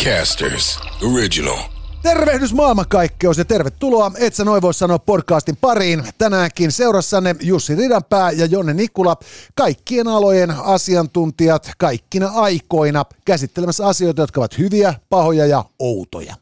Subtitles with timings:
[0.00, 0.80] Podcasters
[1.14, 1.58] Original.
[2.02, 6.04] Tervehdys maailmankaikkeus ja tervetuloa Et sä noin voi sanoa podcastin pariin.
[6.18, 9.16] Tänäänkin seurassanne Jussi Ridanpää ja Jonne Nikula,
[9.54, 16.34] kaikkien alojen asiantuntijat kaikkina aikoina käsittelemässä asioita, jotka ovat hyviä, pahoja ja outoja.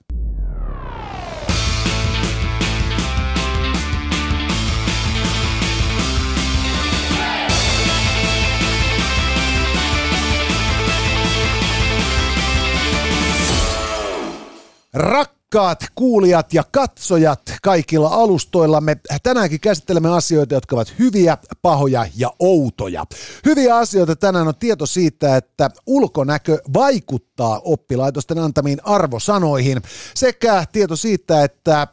[14.94, 23.04] Rakkaat kuulijat ja katsojat kaikilla alustoillamme, tänäänkin käsittelemme asioita, jotka ovat hyviä, pahoja ja outoja.
[23.44, 29.82] Hyviä asioita tänään on tieto siitä, että ulkonäkö vaikuttaa oppilaitosten antamiin arvosanoihin
[30.14, 31.86] sekä tieto siitä, että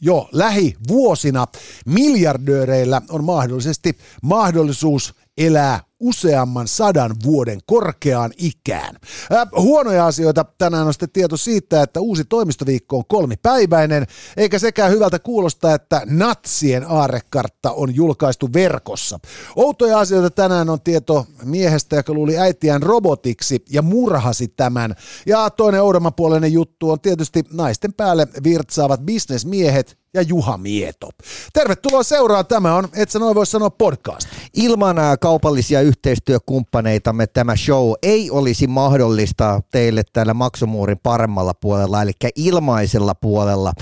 [0.00, 1.46] jo lähivuosina
[1.86, 8.96] miljardööreillä on mahdollisesti mahdollisuus elää useamman sadan vuoden korkeaan ikään.
[9.32, 14.06] Äh, huonoja asioita tänään on sitten tieto siitä, että uusi toimistoviikko on kolmipäiväinen,
[14.36, 19.18] eikä sekään hyvältä kuulosta, että natsien aarekartta on julkaistu verkossa.
[19.56, 24.94] Outoja asioita tänään on tieto miehestä, joka luuli äitiään robotiksi ja murhasi tämän.
[25.26, 31.08] Ja toinen oudommanpuoleinen juttu on tietysti naisten päälle virtsaavat bisnesmiehet, ja Juha Mieto.
[31.52, 32.46] Tervetuloa seuraan.
[32.46, 34.28] Tämä on, et sä noin voi sanoa, podcast.
[34.54, 43.14] Ilman kaupallisia yhteistyökumppaneitamme tämä show ei olisi mahdollista teille täällä maksumuurin paremmalla puolella, eli ilmaisella
[43.14, 43.72] puolella.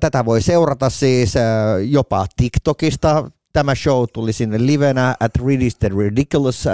[0.00, 1.34] Tätä voi seurata siis
[1.88, 6.66] jopa TikTokista, Tämä show tuli sinne livenä at Riddist Ridiculous.
[6.66, 6.72] Äh,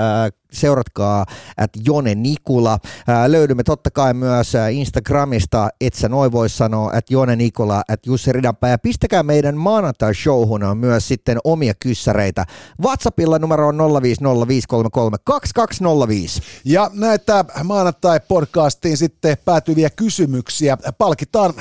[0.52, 1.26] seuratkaa
[1.56, 2.72] at Jone Nikula.
[2.72, 7.82] Äh, löydymme totta kai myös äh, Instagramista, et sä noin voi sanoa, at Jone Nikula,
[7.88, 8.70] at Jussi Ridanpää.
[8.70, 12.44] Ja pistäkää meidän maanantai-showhun myös sitten omia kyssäreitä.
[12.82, 13.80] WhatsAppilla numero on 050533205.
[16.64, 21.54] Ja näitä maanantai-podcastiin sitten päätyviä kysymyksiä palkitaan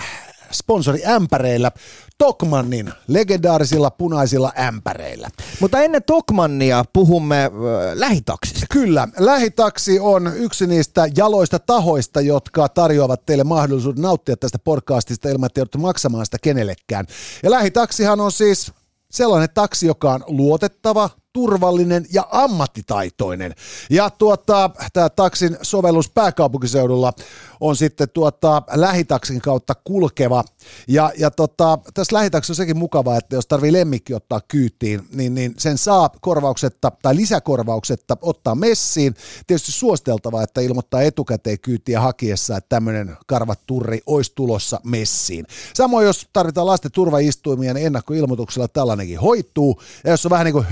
[0.52, 1.72] sponsori ämpäreillä
[2.18, 5.30] Tokmannin legendaarisilla punaisilla ämpäreillä.
[5.60, 7.52] Mutta ennen Tokmannia puhumme äh,
[7.94, 8.66] lähitaksista.
[8.72, 15.48] Kyllä, lähitaksi on yksi niistä jaloista tahoista, jotka tarjoavat teille mahdollisuuden nauttia tästä podcastista ilman,
[15.48, 17.06] että joudutte maksamaan sitä kenellekään.
[17.44, 18.72] Ja lähitaksihan on siis
[19.12, 23.56] sellainen taksi, joka on luotettava, turvallinen ja ammattitaitoinen.
[23.90, 27.14] Ja tuota, tämä taksin sovellus pääkaupunkiseudulla
[27.60, 30.44] on sitten tuota, lähitaksin kautta kulkeva.
[30.88, 35.36] Ja, ja tota, tässä lähitaksissa on sekin mukavaa, että jos tarvii lemmikki ottaa kyytiin, niin,
[35.36, 39.16] niin sen saa korvauksetta tai lisäkorvauksetta ottaa messiin.
[39.48, 45.46] Tietysti suosteltavaa, että ilmoittaa etukäteen kyytiä hakiessa, että tämmöinen karvaturri olisi tulossa messiin.
[45.74, 49.82] Samoin jos tarvitaan lasten turvaistuimia, niin ennakkoilmoituksella tällainenkin hoituu.
[50.04, 50.70] Ja jos on vähän niin kuin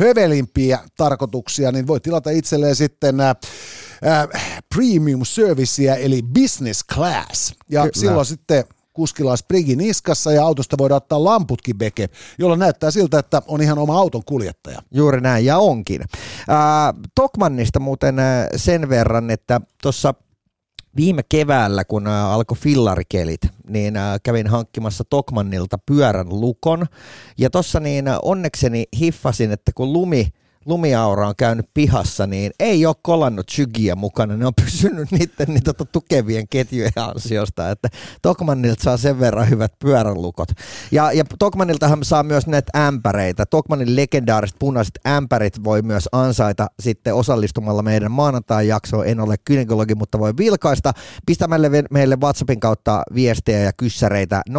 [0.56, 3.36] hövelimpiä tarkoituksia, niin voi tilata itselleen sitten äh,
[4.76, 7.54] premium servicea eli business class.
[7.70, 7.94] Ja Kyllä.
[7.94, 13.20] silloin sitten kuskilla on sprigi niskassa ja autosta voidaan ottaa lamputkin beke, jolloin näyttää siltä,
[13.20, 14.82] että on ihan oma auton kuljettaja.
[14.92, 16.02] Juuri näin, ja onkin.
[16.48, 18.16] Ää, Tokmannista muuten
[18.56, 20.14] sen verran, että tuossa
[20.96, 23.94] viime keväällä, kun alkoi fillarikelit, niin
[24.24, 26.86] kävin hankkimassa Tokmannilta pyörän lukon.
[27.38, 30.34] Ja tuossa niin onnekseni hiffasin, että kun lumi
[30.66, 34.38] lumiaura on käynyt pihassa, niin ei ole kolannut sygiä mukana.
[34.38, 37.90] Ne on pysynyt niiden niin tota, tukevien ketjujen ansiosta, että
[38.22, 40.50] Tokmannilta saa sen verran hyvät pyöränlukot.
[40.92, 43.46] Ja, ja Tokmanniltahan saa myös näitä ämpäreitä.
[43.46, 49.08] Tokmannin legendaariset punaiset ämpärit voi myös ansaita sitten osallistumalla meidän maanantai-jaksoon.
[49.08, 50.92] En ole kynekologi, mutta voi vilkaista.
[51.26, 54.54] Pistämälle meille WhatsAppin kautta viestejä ja kyssäreitä 050533205.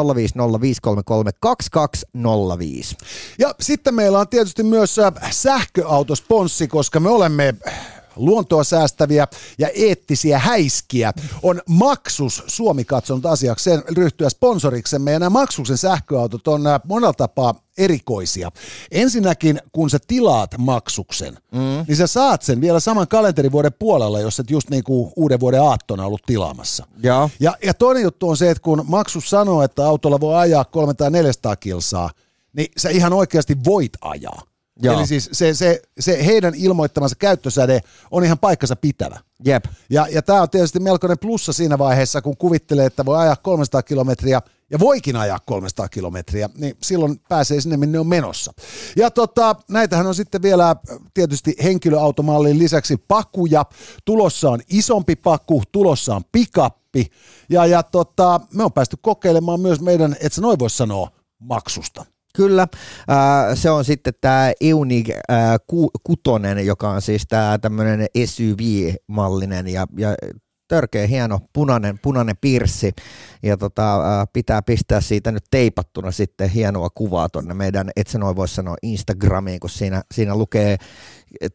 [3.39, 7.55] Ja sitten meillä on tietysti myös äh, sähkö autosponssi, koska me olemme
[8.17, 9.27] luontoa säästäviä
[9.59, 11.13] ja eettisiä häiskiä,
[11.43, 15.13] on Maksus Suomi katsonut asiakseen ryhtyä sponsoriksemme.
[15.13, 18.51] Ja nämä Maksuksen sähköautot on äh, monella tapaa erikoisia.
[18.91, 21.85] Ensinnäkin, kun sä tilaat maksuksen, mm.
[21.89, 25.63] niin sä saat sen vielä saman kalenterivuoden puolella, jos et just niin kuin uuden vuoden
[25.63, 26.87] aattona ollut tilaamassa.
[27.03, 30.65] Ja, ja, ja toinen juttu on se, että kun maksus sanoo, että autolla voi ajaa
[31.53, 32.11] 300-400 kilsaa,
[32.53, 34.43] niin sä ihan oikeasti voit ajaa.
[34.83, 34.99] Joo.
[34.99, 37.81] Eli siis se, se, se heidän ilmoittamansa käyttösäde
[38.11, 39.21] on ihan paikkansa pitävä.
[39.45, 39.65] Jep.
[39.91, 43.83] Ja, ja tämä on tietysti melkoinen plussa siinä vaiheessa, kun kuvittelee, että voi ajaa 300
[43.83, 44.41] kilometriä
[44.71, 48.53] ja voikin ajaa 300 kilometriä, niin silloin pääsee sinne, minne on menossa.
[48.97, 50.77] Ja tota, näitähän on sitten vielä
[51.15, 53.65] tietysti henkilöautomallin lisäksi pakuja.
[54.05, 57.07] Tulossa on isompi paku, tulossa on pikappi.
[57.51, 62.05] Ja, ja tota, me on päästy kokeilemaan myös meidän, et sä noin voi sanoa, maksusta.
[62.37, 62.69] Kyllä,
[63.55, 65.09] se on sitten tämä Eunig
[66.05, 70.15] kutonen, joka on siis tämä tämmöinen SUV-mallinen ja, ja
[70.69, 72.93] törkeä hieno punainen, punainen pirssi.
[73.43, 74.01] Ja tota,
[74.33, 78.77] pitää pistää siitä nyt teipattuna sitten hienoa kuvaa tuonne meidän, et sä noin voi sanoa
[78.83, 80.77] Instagramiin, kun siinä, siinä lukee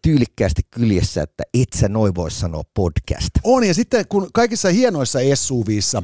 [0.02, 3.30] tyylikkäästi kyljessä, että et sä noin voi sanoa podcast.
[3.44, 6.04] On, ja sitten kun kaikissa hienoissa SUVissa,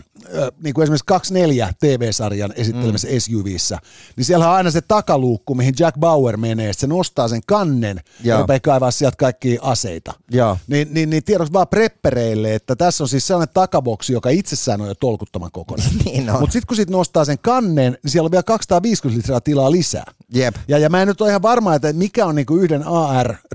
[0.63, 3.19] niin kuin esimerkiksi 24 TV-sarjan esittelemässä mm.
[3.19, 3.77] SUVissa,
[4.15, 8.01] niin siellä on aina se takaluukku, mihin Jack Bauer menee, että se nostaa sen kannen
[8.23, 10.13] ja, ja rupeaa kaivaa sieltä kaikki aseita.
[10.31, 10.57] Ja.
[10.67, 14.87] Niin, niin, niin tiedoksi vaan preppereille, että tässä on siis sellainen takaboksi, joka itsessään on
[14.87, 15.87] jo tolkuttoman kokoinen.
[16.05, 19.71] niin Mutta sitten kun sit nostaa sen kannen, niin siellä on vielä 250 litraa tilaa
[19.71, 20.11] lisää.
[20.33, 20.55] Jep.
[20.67, 22.87] Ja, ja mä en nyt ole ihan varma, että mikä on niinku yhden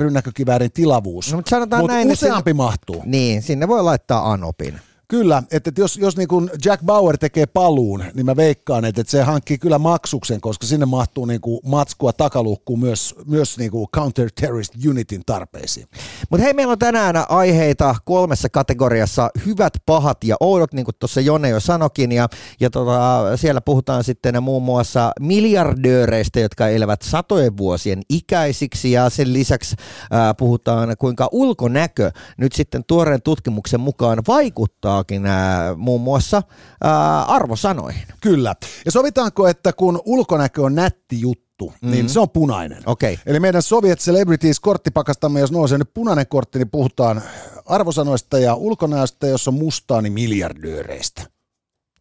[0.02, 1.30] AR-rynnäkkökiväärin tilavuus.
[1.30, 3.02] No, mutta sanotaan Mut näin, useampi sinne, mahtuu.
[3.04, 4.80] Niin, sinne voi laittaa Anopin.
[5.12, 9.10] Kyllä, että, jos, jos niin kuin Jack Bauer tekee paluun, niin mä veikkaan, että, että
[9.10, 13.86] se hankkii kyllä maksuksen, koska sinne mahtuu niin kuin matskua takaluukkuun myös, myös niin kuin
[13.96, 15.86] Counter-Terrorist Unitin tarpeisiin.
[16.30, 21.20] Mutta hei, meillä on tänään aiheita kolmessa kategoriassa, hyvät, pahat ja oudot, niin kuin tuossa
[21.20, 22.28] Jone jo sanokin, ja,
[22.60, 29.32] ja tota, siellä puhutaan sitten muun muassa miljardööreistä, jotka elävät satojen vuosien ikäisiksi, ja sen
[29.32, 29.76] lisäksi
[30.14, 36.42] äh, puhutaan, kuinka ulkonäkö nyt sitten tuoreen tutkimuksen mukaan vaikuttaa vastaakin ää, muun muassa
[36.84, 38.02] ää, arvosanoihin.
[38.20, 38.54] Kyllä.
[38.84, 41.90] Ja sovitaanko, että kun ulkonäkö on nätti juttu, mm-hmm.
[41.90, 42.82] niin se on punainen.
[42.86, 43.16] Okay.
[43.26, 47.22] Eli meidän Soviet Celebrities korttipakastamme, jos nousee nyt punainen kortti, niin puhutaan
[47.66, 51.22] arvosanoista ja ulkonäöstä, jos on mustaa, niin miljardööreistä.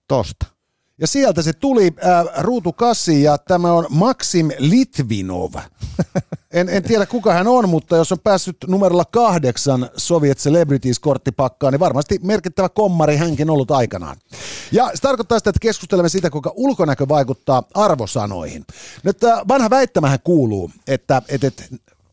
[0.08, 0.46] Tosta.
[1.02, 5.54] Ja sieltä se tuli äh, ruutukassi ja tämä on Maxim Litvinov.
[6.54, 11.80] En, en tiedä kuka hän on, mutta jos on päässyt numerolla kahdeksan Soviet Celebrities-korttipakkaan, niin
[11.80, 14.18] varmasti merkittävä kommari hänkin ollut aikanaan.
[14.72, 18.66] Ja se tarkoittaa sitä, että keskustelemme siitä, kuinka ulkonäkö vaikuttaa arvosanoihin.
[19.04, 21.64] Nyt äh, vanha väittämähän kuuluu, että et, et,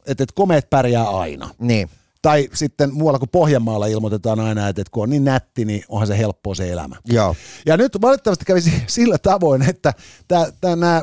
[0.07, 1.51] et, et komeet pärjää aina.
[1.59, 1.91] Niin.
[2.29, 6.19] Tai sitten muualla kuin Pohjanmaalla ilmoitetaan aina, että kun on niin nätti, niin onhan se
[6.19, 6.97] helppoa se elämä.
[7.05, 7.37] Joo.
[7.67, 9.95] Ja nyt valitettavasti kävisi sillä tavoin, että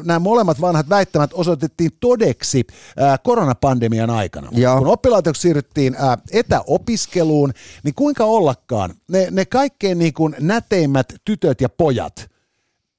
[0.04, 2.68] nämä molemmat vanhat väittämät osoitettiin todeksi
[2.98, 4.50] ää, koronapandemian aikana.
[4.51, 4.77] Joo.
[4.77, 11.62] Kun oppilaitokset siirryttiin ää, etäopiskeluun, niin kuinka ollakaan, ne, ne kaikkein niin kuin näteimmät tytöt
[11.62, 12.30] ja pojat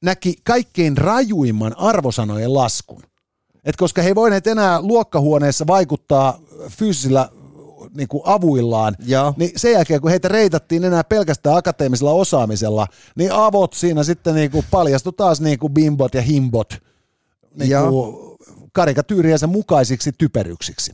[0.02, 3.02] näki kaikkein rajuimman arvosanojen laskun.
[3.64, 6.38] Et koska he ei voineet enää luokkahuoneessa vaikuttaa
[6.68, 7.28] fyysisillä
[7.96, 9.34] niin kuin avuillaan, ja.
[9.36, 12.86] niin sen jälkeen kun heitä reitattiin enää pelkästään akateemisella osaamisella,
[13.16, 16.74] niin avot siinä sitten niin kuin paljastui taas niin kuin bimbot ja himbot
[17.54, 18.36] niin kuin
[18.72, 20.92] karikatyyriensä mukaisiksi typeryksiksi.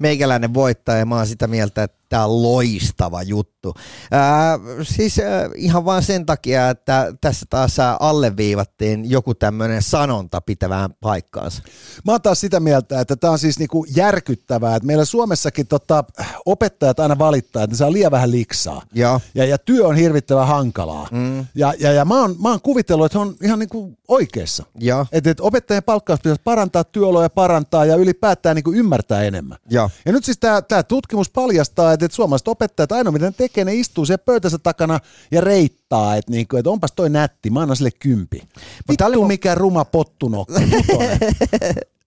[0.00, 3.74] meikäläinen voittaa ja mä oon sitä mieltä, että tämä on loistava juttu.
[4.10, 10.90] Ää, siis ää, ihan vain sen takia, että tässä taas alleviivattiin joku tämmöinen sanonta pitävään
[11.00, 11.62] paikkaansa.
[12.04, 16.04] Mä oon taas sitä mieltä, että tämä on siis niinku järkyttävää, että meillä Suomessakin tota,
[16.46, 18.82] opettajat aina valittaa, että ne saa liian vähän liksaa.
[18.94, 21.08] Ja, ja, ja työ on hirvittävän hankalaa.
[21.10, 21.46] Mm.
[21.54, 24.64] Ja, ja, ja mä, oon, mä oon kuvitellut, että he on ihan niinku oikeassa.
[25.12, 29.58] Että et opettajien palkkaus pitäisi parantaa, työoloja parantaa ja ylipäätään niinku ymmärtää enemmän.
[29.70, 33.64] Ja, ja nyt siis tämä tutkimus paljastaa, että, että suomalaiset opettajat ainoa mitä ne tekee,
[33.64, 35.00] ne istuu siellä pöytänsä takana
[35.30, 38.42] ja reittaa, että, niinku, että onpas toi nätti, mä annan sille kympi.
[38.88, 39.26] Vittu oli...
[39.26, 40.60] mikä ruma pottunokka,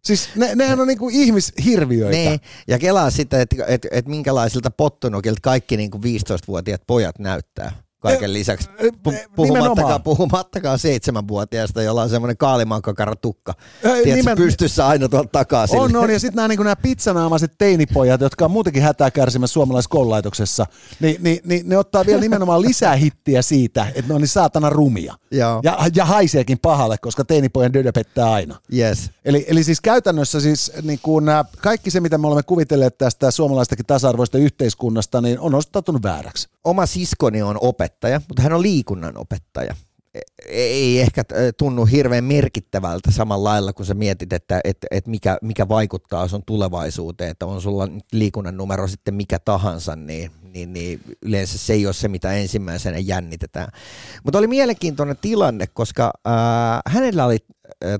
[0.06, 2.18] Siis ne, nehän on niinku ihmishirviöitä.
[2.18, 8.34] Niin, ja kelaa sitten, että et, et minkälaisilta pottunokilta kaikki niinku 15-vuotiaat pojat näyttää kaiken
[8.34, 8.70] lisäksi.
[9.36, 13.54] Puhumattakaan, puhumattakaan seitsemänvuotiaasta, jolla on semmoinen kaalimankakara tukka.
[13.82, 14.38] Tiedätkö, Nimen...
[14.38, 15.82] pystyssä aina tuolta takaa sille.
[15.82, 19.90] On, on, ja sitten nämä, niin nämä pizzanaamaiset teinipojat, jotka on muutenkin hätää kärsimässä suomalaisessa
[19.90, 20.66] koululaitoksessa,
[21.00, 24.70] niin, niin, niin, ne ottaa vielä nimenomaan lisää hittiä siitä, että ne on niin saatana
[24.70, 25.16] rumia.
[25.32, 25.60] Joo.
[25.64, 28.56] Ja, ja haiseekin pahalle, koska teinipojan dödö pettää aina.
[28.74, 29.12] Yes.
[29.26, 31.26] Eli, eli siis käytännössä siis niin kuin,
[31.62, 36.53] kaikki se, mitä me olemme kuvitelleet tästä suomalaistakin tasa-arvoista yhteiskunnasta, niin on ostautunut vääräksi.
[36.64, 39.76] Oma siskoni on opettaja, mutta hän on liikunnan opettaja
[40.48, 41.24] ei ehkä
[41.58, 46.44] tunnu hirveän merkittävältä samalla lailla, kun sä mietit, että, että, että mikä, mikä vaikuttaa sun
[46.46, 51.86] tulevaisuuteen, että on sulla liikunnan numero sitten mikä tahansa, niin, niin, niin yleensä se ei
[51.86, 53.68] ole se, mitä ensimmäisenä jännitetään.
[54.24, 57.38] Mutta oli mielenkiintoinen tilanne, koska ää, hänellä oli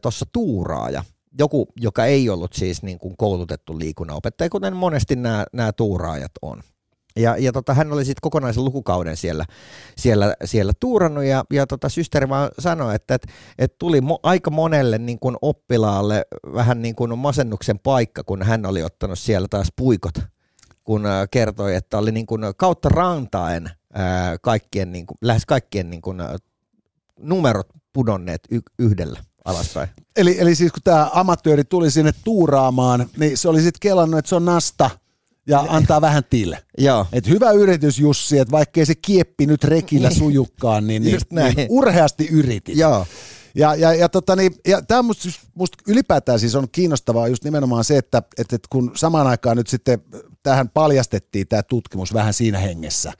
[0.02, 1.04] tuossa tuuraaja,
[1.40, 6.64] joku, joka ei ollut siis niin kuin koulutettu liikunnanopettaja, kuten monesti nämä tuuraajat on.
[7.16, 9.46] Ja, ja tota, hän oli sitten kokonaisen lukukauden siellä,
[9.98, 13.28] siellä, siellä tuurannut ja, ja tota, systeri vaan sanoi, että et,
[13.58, 18.66] et tuli mo, aika monelle niin kun oppilaalle vähän niin kuin masennuksen paikka, kun hän
[18.66, 20.14] oli ottanut siellä taas puikot,
[20.84, 25.46] kun äh, kertoi, että oli niin kuin kautta rantaen ää, äh, kaikkien, niin kuin, lähes
[25.46, 26.22] kaikkien niin kuin,
[27.20, 29.90] numerot pudonneet y- yhdellä alaspäin.
[30.16, 34.30] Eli, eli siis kun tämä amatööri tuli sinne tuuraamaan, niin se oli sitten kelannut, että
[34.30, 34.90] se on nasta
[35.48, 36.60] ja antaa vähän tille.
[36.78, 37.06] Joo.
[37.14, 41.56] Et hyvä yritys Jussi, että vaikkei se kieppi nyt rekillä sujukkaan, niin, niin, näin.
[41.56, 42.78] niin urheasti yritit.
[42.78, 43.06] Joo.
[43.56, 47.84] Ja, ja, ja, tota, niin, ja tämä musta, musta ylipäätään siis on kiinnostavaa just nimenomaan
[47.84, 50.02] se, että, että, että kun samaan aikaan nyt sitten
[50.44, 53.14] tähän paljastettiin tämä tutkimus vähän siinä hengessä,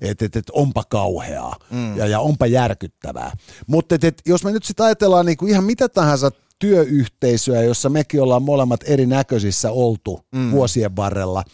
[0.00, 1.96] että, että, että onpa kauheaa mm.
[1.96, 3.32] ja, ja onpa järkyttävää.
[3.66, 7.88] Mutta että, että jos me nyt sitten ajatellaan niin kuin ihan mitä tahansa työyhteisöä, jossa
[7.88, 10.50] mekin ollaan molemmat erinäköisissä oltu mm.
[10.50, 11.44] vuosien varrella,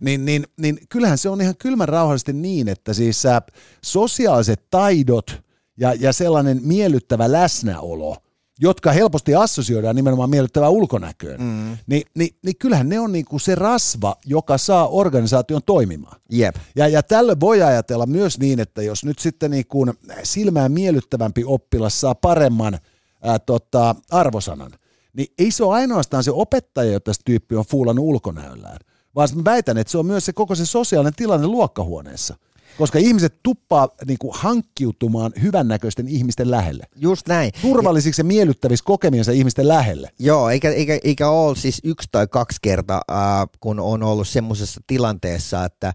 [0.00, 3.42] niin, niin, niin kyllähän se on ihan kylmän rauhallisesti niin, että siis äh,
[3.84, 5.42] sosiaaliset taidot
[5.76, 8.16] ja, ja sellainen miellyttävä läsnäolo,
[8.60, 11.78] jotka helposti assosioidaan nimenomaan miellyttävään ulkonäköön, mm.
[11.86, 16.20] niin, niin, niin kyllähän ne on niinku se rasva, joka saa organisaation toimimaan.
[16.30, 16.54] Jep.
[16.76, 19.92] Ja, ja tällöin voi ajatella myös niin, että jos nyt sitten niin kuin
[20.22, 22.78] silmään miellyttävämpi oppilas saa paremman
[23.22, 24.72] ää, tota, arvosanan,
[25.12, 28.78] niin ei se ole ainoastaan se opettaja, jota se tyyppi on fuulannut ulkonäöllään,
[29.14, 32.36] vaan mä väitän, että se on myös se koko se sosiaalinen tilanne luokkahuoneessa.
[32.78, 36.84] Koska ihmiset tuppaa niin kuin, hankkiutumaan hyvännäköisten ihmisten lähelle.
[36.96, 37.52] Just näin.
[37.62, 40.10] Turvallisiksi ja miellyttäviksi kokemiensa ihmisten lähelle.
[40.18, 44.80] Joo, eikä, eikä, eikä ole siis yksi tai kaksi kertaa, äh, kun on ollut semmoisessa
[44.86, 45.94] tilanteessa, että äh,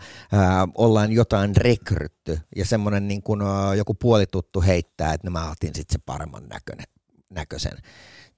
[0.76, 5.94] ollaan jotain rekrytty ja semmoinen niin kuin, äh, joku puolituttu heittää, että mä otin sitten
[5.94, 6.86] se paremman näköinen,
[7.30, 7.78] näköisen.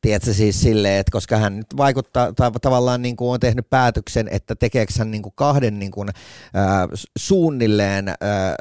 [0.01, 4.27] Tiedätkö siis silleen, että koska hän nyt vaikuttaa, tai tavallaan niin kuin on tehnyt päätöksen,
[4.31, 8.15] että tekeekö hän niin kuin kahden niin kuin, äh, suunnilleen äh,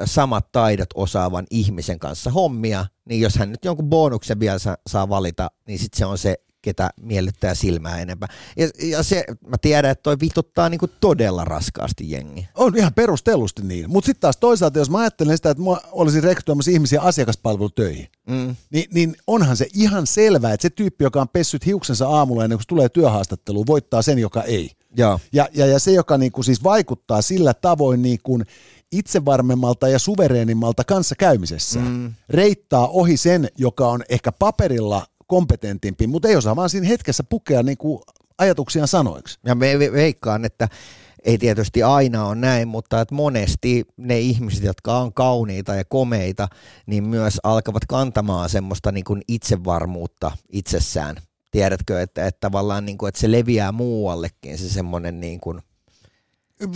[0.05, 5.09] samat taidot osaavan ihmisen kanssa hommia, niin jos hän nyt jonkun bonuksen vielä saa, saa
[5.09, 8.29] valita, niin sitten se on se ketä miellyttää silmää enemmän.
[8.57, 12.47] Ja, ja se, mä tiedän, että toi vituttaa niinku todella raskaasti jengi.
[12.55, 13.89] On ihan perustellusti niin.
[13.89, 18.55] Mutta sitten taas toisaalta, jos mä ajattelen sitä, että mä olisin rekrytoimassa ihmisiä asiakaspalvelutöihin, mm.
[18.69, 22.57] niin, niin onhan se ihan selvää, että se tyyppi, joka on pessyt hiuksensa aamulla ennen
[22.57, 24.71] kuin tulee työhaastatteluun, voittaa sen, joka ei.
[24.97, 25.19] Joo.
[25.33, 28.39] Ja, ja, ja se, joka niinku siis vaikuttaa sillä tavoin niinku
[28.91, 32.13] itsevarmemmalta ja suvereenimmalta kanssakäymisessä, mm.
[32.29, 37.63] reittaa ohi sen, joka on ehkä paperilla kompetentimpi, mutta ei osaa vaan siinä hetkessä pukea
[37.63, 38.01] niinku
[38.37, 39.39] ajatuksiaan sanoiksi.
[39.45, 40.67] Ja me veikkaan, että
[41.23, 46.47] ei tietysti aina ole näin, mutta että monesti ne ihmiset, jotka on kauniita ja komeita,
[46.85, 51.15] niin myös alkavat kantamaan semmoista niin kuin itsevarmuutta itsessään.
[51.51, 55.61] Tiedätkö, että, että tavallaan niin kuin, että se leviää muuallekin se semmoinen niin kuin,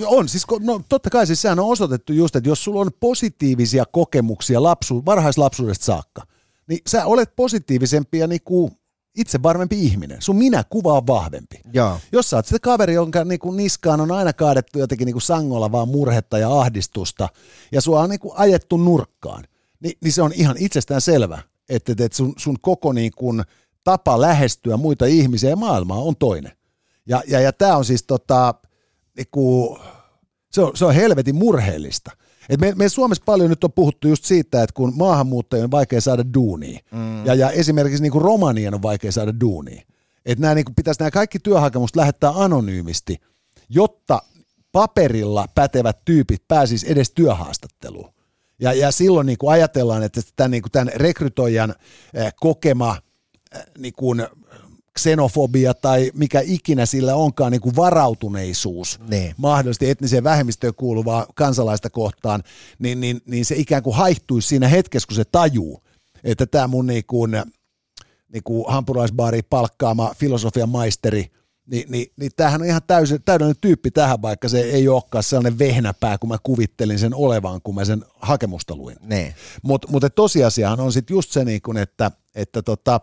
[0.05, 3.85] on, siis no, totta kai siis sehän on osoitettu just, että jos sulla on positiivisia
[3.91, 6.21] kokemuksia lapsu, varhaislapsuudesta saakka,
[6.67, 8.71] niin sä olet positiivisempi ja niinku
[9.15, 10.21] itse varmempi ihminen.
[10.21, 11.61] Sun minä kuva on vahvempi.
[11.73, 11.99] Joo.
[12.11, 15.87] Jos sä oot sitä kaveri, jonka niinku niskaan on aina kaadettu jotenkin niinku sangolla vaan
[15.87, 17.29] murhetta ja ahdistusta,
[17.71, 19.43] ja sua on niinku ajettu nurkkaan,
[19.79, 23.33] niin, niin se on ihan itsestään selvä, että, että sun, sun koko niinku
[23.83, 26.51] tapa lähestyä muita ihmisiä ja maailmaa on toinen.
[27.05, 28.53] Ja, ja, ja tämä on siis tota,
[29.17, 29.77] niinku,
[30.51, 32.11] se, on, se on helvetin murheellista.
[32.49, 36.01] Et me, me Suomessa paljon nyt on puhuttu just siitä, että kun maahanmuuttajien on vaikea
[36.01, 37.25] saada duunia, mm.
[37.25, 39.81] ja, ja esimerkiksi niin kuin romanien on vaikea saada duunia,
[40.25, 43.17] että nämä niin kuin pitäisi nämä kaikki työhakemukset lähettää anonyymisti,
[43.69, 44.21] jotta
[44.71, 48.13] paperilla pätevät tyypit pääsis edes työhaastatteluun.
[48.59, 51.75] Ja, ja silloin niin kuin ajatellaan, että tämän, niin kuin tämän rekrytoijan
[52.13, 52.97] eh, kokema
[53.55, 54.27] eh, niin kuin
[54.99, 59.33] xenofobia tai mikä ikinä sillä onkaan niin kuin varautuneisuus Niin.
[59.37, 62.43] mahdollisesti etniseen vähemmistöön kuuluvaa kansalaista kohtaan,
[62.79, 65.83] niin, niin, niin se ikään kuin haihtuisi siinä hetkessä, kun se tajuu,
[66.23, 67.31] että tämä mun niin kuin,
[68.33, 71.31] niin kuin hampurilaisbaari palkkaama filosofian maisteri,
[71.65, 75.59] niin, niin, niin tämähän on ihan täysin, täydellinen tyyppi tähän, vaikka se ei olekaan sellainen
[75.59, 78.97] vehnäpää, kun mä kuvittelin sen olevan, kun mä sen hakemusta luin.
[79.01, 79.33] niin.
[79.61, 82.99] Mutta mut tosiasiahan on sitten just se, niin kun, että, että tota,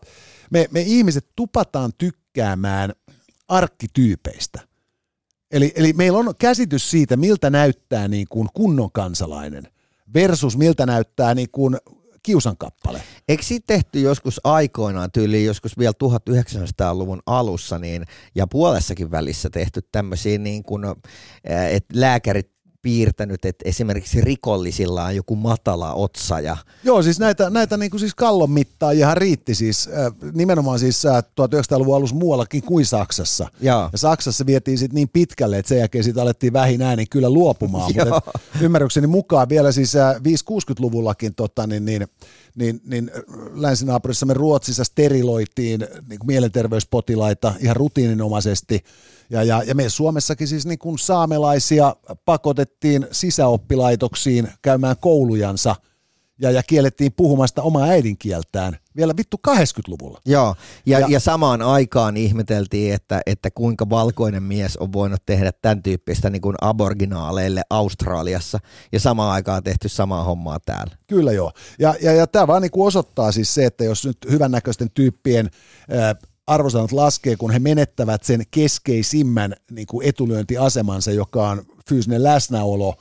[0.50, 2.92] me, me ihmiset tupataan tykkäämään
[3.48, 4.60] arkkityypeistä.
[5.50, 9.68] Eli, eli meillä on käsitys siitä, miltä näyttää niin kuin kunnon kansalainen
[10.14, 11.76] versus miltä näyttää niin kuin
[12.22, 13.02] kiusankappale.
[13.28, 18.04] Eikö siitä tehty joskus aikoinaan, tyyliin joskus vielä 1900-luvun alussa, niin,
[18.34, 20.84] ja puolessakin välissä tehty tämmöisiä, niin kuin,
[21.44, 22.50] että lääkärit
[22.82, 28.00] piirtänyt, että esimerkiksi rikollisilla on joku matala otsa ja Joo, siis näitä, näitä niin kuin
[28.00, 33.48] siis kallon mittaajiahan riitti siis äh, nimenomaan siis äh, 1900-luvun alussa muuallakin kuin Saksassa.
[33.60, 33.88] Joo.
[33.92, 37.92] Ja Saksassa vietiin sitten niin pitkälle, että sen jälkeen siitä alettiin vähin äänin kyllä luopumaan.
[37.96, 38.20] Mutta
[38.60, 42.06] ymmärrykseni mukaan vielä siis äh, 5-60-luvullakin tota, niin, niin,
[42.54, 43.10] niin, niin
[43.52, 48.84] länsinaapurissamme Ruotsissa steriloitiin niin mielenterveyspotilaita ihan rutiininomaisesti.
[49.30, 55.76] Ja, ja, ja me Suomessakin siis niin kuin saamelaisia pakotettiin sisäoppilaitoksiin käymään koulujansa
[56.40, 60.20] ja, ja kiellettiin puhumasta omaa äidinkieltään vielä vittu 80-luvulla.
[60.26, 60.54] Joo,
[60.86, 65.82] ja, Ja- ja, samaan aikaan ihmeteltiin, että, että kuinka valkoinen mies on voinut tehdä tämän
[65.82, 68.58] tyyppistä niin kuin aboriginaaleille Australiassa,
[68.92, 70.96] ja samaan aikaan tehty samaa hommaa täällä.
[71.06, 71.52] Kyllä joo.
[71.78, 75.50] Ja, ja, ja tämä vaan niinku osoittaa siis se, että jos nyt hyvännäköisten tyyppien
[75.90, 76.14] ää,
[76.50, 82.94] arvosanat laskee, kun he menettävät sen keskeisimmän niinku etulyöntiasemansa, joka on fyysinen läsnäolo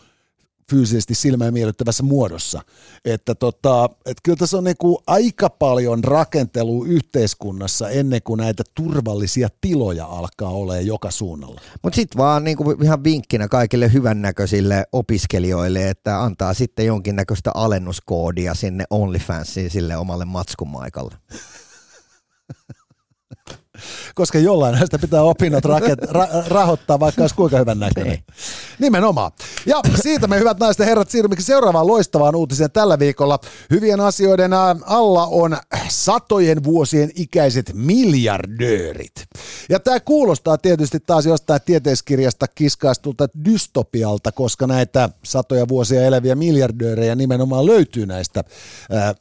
[0.69, 2.61] fyysisesti silmään miellyttävässä muodossa.
[3.05, 9.49] Että tota, et kyllä tässä on niinku aika paljon rakentelua yhteiskunnassa ennen kuin näitä turvallisia
[9.61, 11.61] tiloja alkaa olemaan joka suunnalla.
[11.83, 18.53] Mutta sitten vaan niin kuin ihan vinkkinä kaikille hyvännäköisille opiskelijoille, että antaa sitten jonkinnäköistä alennuskoodia
[18.53, 21.15] sinne OnlyFansiin sille omalle matskumaikalle.
[24.15, 28.13] koska jollain näistä pitää opinnot raket, ra, rahoittaa, vaikka olisi kuinka hyvän näköinen.
[28.13, 28.23] Niin.
[28.79, 29.31] Nimenomaan.
[29.65, 33.39] Ja siitä me hyvät naiset ja herrat siirrymmekin seuraavaan loistavaan uutiseen tällä viikolla.
[33.69, 34.53] Hyvien asioiden
[34.85, 35.57] alla on
[35.89, 39.25] satojen vuosien ikäiset miljardöörit.
[39.69, 47.15] Ja tämä kuulostaa tietysti taas jostain tieteiskirjasta kiskaistulta dystopialta, koska näitä satoja vuosia eläviä miljardöörejä
[47.15, 48.43] nimenomaan löytyy näistä
[48.91, 49.15] ää,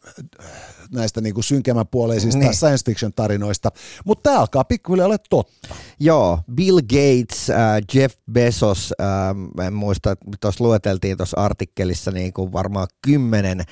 [0.95, 2.55] näistä niin kuin synkemmäpuoleisista Niin.
[2.55, 3.71] science fiction tarinoista,
[4.05, 5.69] mutta tämä alkaa pikkuhiljaa olla totta.
[6.01, 7.57] Joo, Bill Gates, äh,
[7.95, 13.67] Jeff Bezos, äh, en muista, tuossa lueteltiin tuossa artikkelissa niin kuin varmaan kymmenen äh,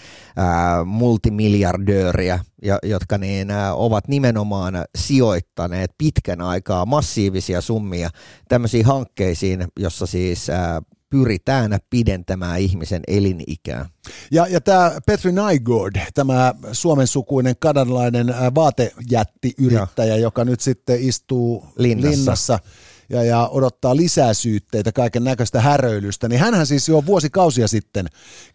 [0.84, 8.10] multimiljardööriä, jo- jotka niin, äh, ovat nimenomaan sijoittaneet pitkän aikaa massiivisia summia
[8.48, 10.58] tämmöisiin hankkeisiin, jossa siis äh,
[11.18, 13.86] pyritään pidentämään ihmisen elinikää.
[14.30, 21.64] Ja, ja tämä Petri Nygård, tämä suomen sukuinen kanadalainen ää, vaatejättiyrittäjä, joka nyt sitten istuu
[21.78, 22.10] Linnassa.
[22.10, 22.58] linnassa
[23.10, 28.06] ja, ja odottaa lisää syytteitä kaiken näköistä häröilystä, niin hänhän siis jo vuosikausia sitten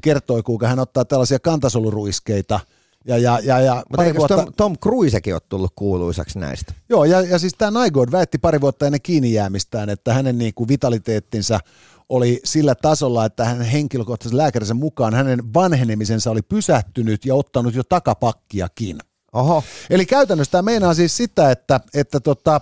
[0.04, 2.60] kertoi, kuinka hän ottaa tällaisia kantasoluruiskeita
[3.06, 4.36] ja, ja, ja, ja Mutta pari vuotta...
[4.36, 6.74] Tom, Tom Cruisekin ole tullut kuuluisaksi näistä?
[6.90, 10.54] Joo, ja, ja siis tämä Nygård väitti pari vuotta ennen kiinni jäämistään, että hänen niin
[10.54, 11.60] kuin vitaliteettinsa
[12.12, 17.84] oli sillä tasolla, että hänen henkilökohtaisen lääkärinsä mukaan hänen vanhenemisensa oli pysähtynyt ja ottanut jo
[17.84, 19.00] takapakkiakin.
[19.34, 22.62] Oho, Eli käytännössä tämä meinaa siis sitä, että, että tota,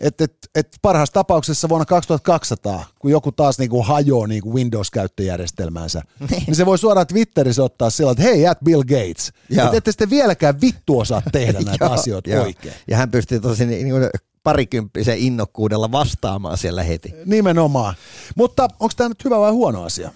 [0.00, 6.54] et, et, et parhaassa tapauksessa vuonna 2200, kun joku taas niinku hajoaa niinku Windows-käyttöjärjestelmäänsä, niin.
[6.54, 10.60] se voi suoraan Twitterissä ottaa sillä, että hei, at Bill Gates, että ette sitten vieläkään
[10.60, 12.74] vittu osaa tehdä näitä asioita oikein.
[12.88, 13.86] Ja hän pystyy tosi niin
[14.46, 17.14] parikymppisen innokkuudella vastaamaan siellä heti.
[17.24, 17.94] Nimenomaan.
[18.36, 20.10] Mutta onko tämä nyt hyvä vai huono asia?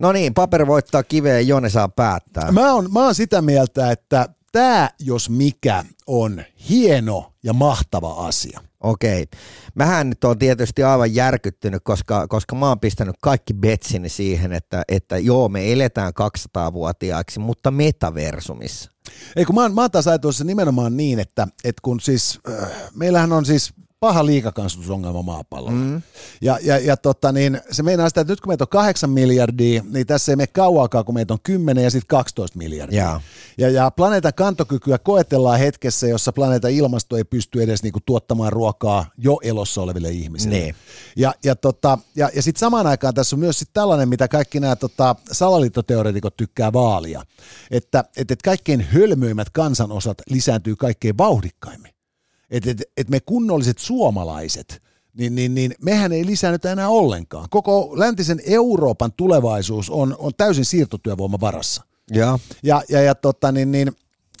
[0.00, 2.52] No niin, paperi voittaa kiveen, Jone saa päättää.
[2.52, 8.60] Mä oon, mä oon sitä mieltä, että tämä, jos mikä, on hieno ja mahtava asia.
[8.88, 9.26] Okei.
[9.74, 14.82] Mähän nyt on tietysti aivan järkyttynyt, koska, koska mä oon pistänyt kaikki betsini siihen, että,
[14.88, 16.12] että joo, me eletään
[16.58, 18.90] 200-vuotiaaksi, mutta metaversumissa.
[19.36, 22.68] Ei kun mä mä oon taas ajatellut se nimenomaan niin, että, että kun siis, äh,
[22.94, 25.78] meillähän on siis paha liikakansatusongelma maapallolla.
[25.78, 26.02] Mm.
[26.42, 29.82] Ja, ja, ja tota, niin, se meinaa sitä, että nyt kun meitä on 8 miljardia,
[29.90, 33.02] niin tässä ei mene kauaakaan, kun meitä on 10 ja sitten 12 miljardia.
[33.02, 33.20] Jaa.
[33.58, 39.06] Ja, ja planeetan kantokykyä koetellaan hetkessä, jossa planeetan ilmasto ei pysty edes niinku tuottamaan ruokaa
[39.18, 40.58] jo elossa oleville ihmisille.
[40.58, 40.74] Niin.
[41.16, 44.60] Ja, ja, tota, ja, ja sitten samaan aikaan tässä on myös sit tällainen, mitä kaikki
[44.60, 47.22] nämä tota, salaliittoteoreetikot tykkää vaalia,
[47.70, 51.97] että et, et kaikkein hölmöimmät kansanosat lisääntyy kaikkein vauhdikkaimmin.
[52.50, 54.82] Että et, et me kunnolliset suomalaiset,
[55.14, 57.46] niin, niin, niin mehän ei lisäännytä enää ollenkaan.
[57.50, 61.82] Koko läntisen Euroopan tulevaisuus on, on täysin siirtotyövoiman varassa.
[62.10, 62.38] Joo.
[62.62, 63.92] Ja, ja, ja, tota, niin, niin,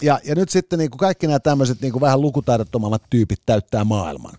[0.02, 3.84] ja, ja nyt sitten niin kuin kaikki nämä tämmöiset niin kuin vähän lukutaidottomammat tyypit täyttää
[3.84, 4.34] maailman.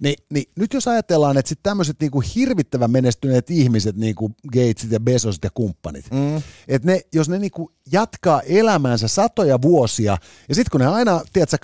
[0.00, 4.34] Ni, niin nyt jos ajatellaan, että sitten tämmöiset niin kuin hirvittävän menestyneet ihmiset, niin kuin
[4.52, 6.36] Gatesit ja Bezosit ja kumppanit, mm.
[6.68, 10.16] että ne, jos ne niin kuin jatkaa elämäänsä satoja vuosia,
[10.48, 11.56] ja sitten kun ne aina, tiedätkö,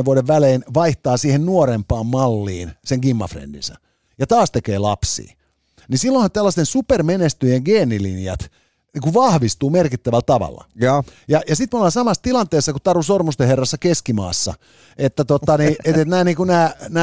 [0.00, 3.74] 20-30 vuoden välein vaihtaa siihen nuorempaan malliin sen gimmafrendinsä,
[4.18, 5.34] ja taas tekee lapsia,
[5.88, 8.50] niin silloinhan tällaisten supermenestyjien geenilinjat
[8.94, 10.64] niin kuin vahvistuu merkittävällä tavalla.
[10.74, 11.04] Joo.
[11.28, 14.54] Ja, ja sitten me ollaan samassa tilanteessa kuin Taru Sormusten herrassa Keskimaassa,
[14.98, 16.36] että tota, niin, et, et nämä, niin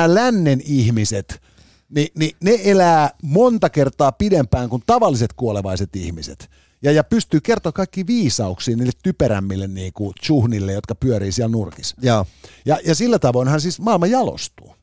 [0.08, 1.42] lännen ihmiset,
[1.90, 6.50] niin, niin ne elää monta kertaa pidempään kuin tavalliset kuolevaiset ihmiset.
[6.84, 11.96] Ja, ja pystyy kertoa kaikki viisauksia niille typerämmille niin kuin tsuhnille, jotka pyörii siellä nurkissa.
[12.02, 12.26] Joo.
[12.66, 14.76] Ja, ja sillä tavoinhan siis maailma jalostuu.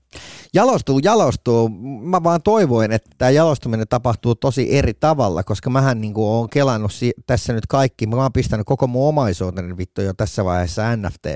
[0.54, 1.68] Jalostuu, jalostuu.
[2.02, 6.92] Mä vaan toivoin, että tämä jalostuminen tapahtuu tosi eri tavalla, koska mähän niin oon kelannut
[6.92, 8.06] si- tässä nyt kaikki.
[8.06, 11.26] Mä oon pistänyt koko mun omaisuuteni vittu jo tässä vaiheessa NFT.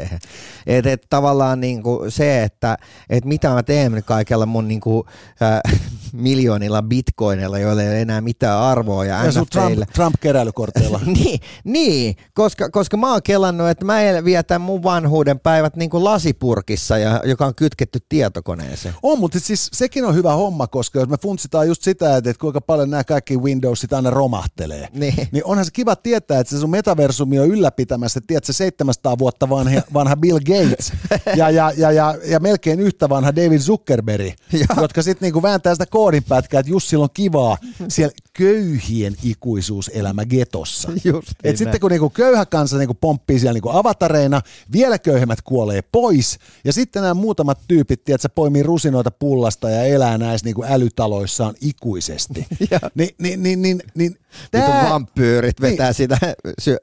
[0.66, 2.76] Et, et tavallaan niin kuin se, että
[3.10, 5.04] et mitä mä teen kaikella mun niin kuin,
[5.42, 5.80] äh,
[6.12, 9.04] miljoonilla bitcoinilla, joilla ei ole enää mitään arvoa.
[9.04, 9.86] Ja, Ja sun Trump, NFTillä.
[9.94, 11.00] Trump-keräilykorteilla.
[11.16, 16.04] niin, niin koska, koska mä oon kelannut, että mä vietän mun vanhuuden päivät niin kuin
[16.04, 18.61] lasipurkissa, ja, joka on kytketty tietokoneeseen.
[19.02, 22.40] On, mutta siis sekin on hyvä homma, koska jos me funtsitaan just sitä, että, että
[22.40, 25.28] kuinka paljon nämä kaikki Windowsit aina romahtelee, Niin.
[25.32, 29.80] niin onhan se kiva tietää, että se sun metaversumi on ylläpitämässä, tiedätkö, 700 vuotta vanha,
[29.94, 30.92] vanha Bill Gates
[31.36, 34.66] ja, ja, ja, ja, ja melkein yhtä vanha David Zuckerberg, Ja.
[34.80, 37.56] jotka sitten niinku vääntää sitä koodinpätkää, että just silloin kivaa
[37.88, 40.88] siellä köyhien ikuisuuselämä getossa.
[41.04, 44.40] Just Et niin sitten kun niinku köyhä kansa niinku pomppii siellä niinku avatareina,
[44.72, 50.18] vielä köyhemmät kuolee pois, ja sitten nämä muutamat tyypit, tiedätkö, poimii rusinoita pullasta ja elää
[50.18, 52.46] näissä niinku älytaloissaan ikuisesti.
[52.94, 54.16] Ni, niin, niin, niin, niin,
[54.52, 55.94] Vitun tää, vampyyrit vetää Niin.
[55.94, 56.18] sitä,
[56.60, 56.76] syö,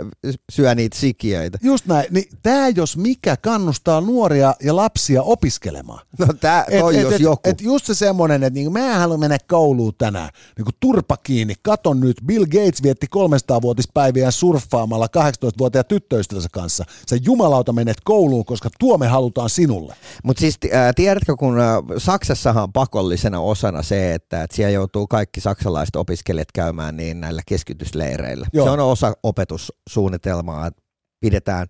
[0.51, 1.57] syö niitä sikiöitä.
[1.61, 6.05] just näin, niin tämä jos mikä kannustaa nuoria ja lapsia opiskelemaan.
[6.19, 7.49] No tää, toi et, jos et, joku.
[7.49, 10.29] Et just se semmoinen, että niinku, mä en halua mennä kouluun tänään.
[10.57, 16.85] Niinku, turpa kiinni, katon nyt, Bill Gates vietti 300-vuotispäiviä surffaamalla 18-vuotiaan tyttöystävänsä kanssa.
[17.09, 19.95] Sä jumalauta menet kouluun, koska tuo me halutaan sinulle.
[20.23, 21.58] Mutta siis ää, tiedätkö, kun
[21.97, 27.41] Saksassahan on pakollisena osana se, että, että siellä joutuu kaikki saksalaiset opiskelijat käymään niin näillä
[27.45, 28.47] keskitysleireillä.
[28.53, 28.65] Joo.
[28.65, 30.81] Se on osa opetussuunnitelmaa, että
[31.19, 31.67] pidetään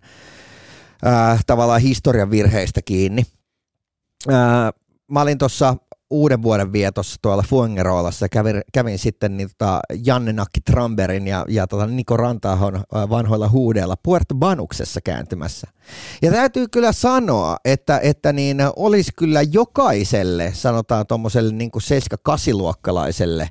[1.04, 3.22] ää, tavallaan historian virheistä kiinni.
[4.28, 4.72] Ää,
[5.10, 5.76] mä olin tuossa
[6.10, 11.66] uuden vuoden vietossa tuolla Fuengerolassa kävin, kävin sitten niin, tota, Janne Nakki Tramberin ja, ja
[11.66, 15.66] tota Niko Rantahon vanhoilla huudeilla Puerto Banuksessa kääntymässä.
[16.22, 23.48] Ja täytyy kyllä sanoa, että, että niin olisi kyllä jokaiselle, sanotaan tuommoiselle niin 7-8-luokkalaiselle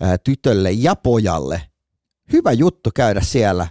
[0.00, 1.62] ää, tytölle ja pojalle
[2.32, 3.68] hyvä juttu käydä siellä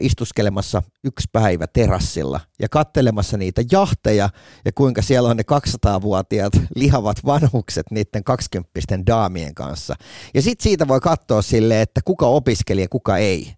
[0.00, 4.28] istuskelemassa yksi päivä terassilla ja kattelemassa niitä jahteja
[4.64, 8.70] ja kuinka siellä on ne 200-vuotiaat lihavat vanhukset niiden 20
[9.06, 9.94] daamien kanssa.
[10.34, 13.54] Ja sitten siitä voi katsoa sille, että kuka opiskeli ja kuka ei.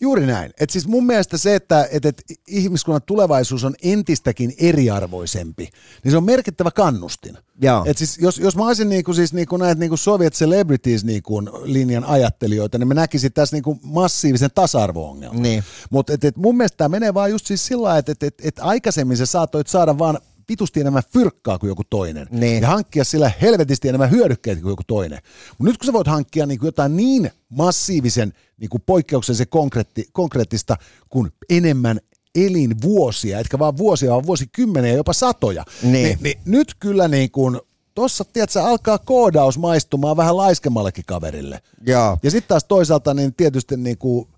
[0.00, 0.52] Juuri näin.
[0.60, 5.68] Et siis mun mielestä se, että et, et ihmiskunnan tulevaisuus on entistäkin eriarvoisempi,
[6.04, 7.38] niin se on merkittävä kannustin.
[7.62, 7.84] Joo.
[7.86, 12.04] Et siis, jos, jos mä olisin niinku, siis niinku näitä niinku Soviet Celebrities niinku linjan
[12.04, 15.42] ajattelijoita, niin mä näkisin tässä niinku massiivisen tasa-arvo-ongelman.
[15.42, 15.64] Niin.
[15.90, 18.58] Mutta et, et mun mielestä tämä menee vaan just siis sillä että et, et, et
[18.58, 22.26] aikaisemmin sä saatoit saada vaan vitusti enemmän fyrkkaa kuin joku toinen.
[22.30, 22.62] Niin.
[22.62, 25.18] Ja hankkia sillä helvetisti enemmän hyödykkeitä kuin joku toinen.
[25.58, 30.76] Mutta nyt kun sä voit hankkia niinku jotain niin massiivisen niinku poikkeuksellisen konkreetti, konkreettista
[31.08, 32.00] kuin enemmän
[32.34, 35.64] elinvuosia, etkä vaan vuosia, vaan vuosikymmeniä, jopa satoja.
[35.82, 35.92] Niin.
[35.92, 37.60] Niin, niin nyt kyllä niin kuin,
[37.94, 41.60] tossa tiedätkö, alkaa koodaus maistumaan vähän laiskemmallekin kaverille.
[41.86, 42.18] Joo.
[42.22, 44.28] Ja sitten taas toisaalta niin tietysti niin kuin,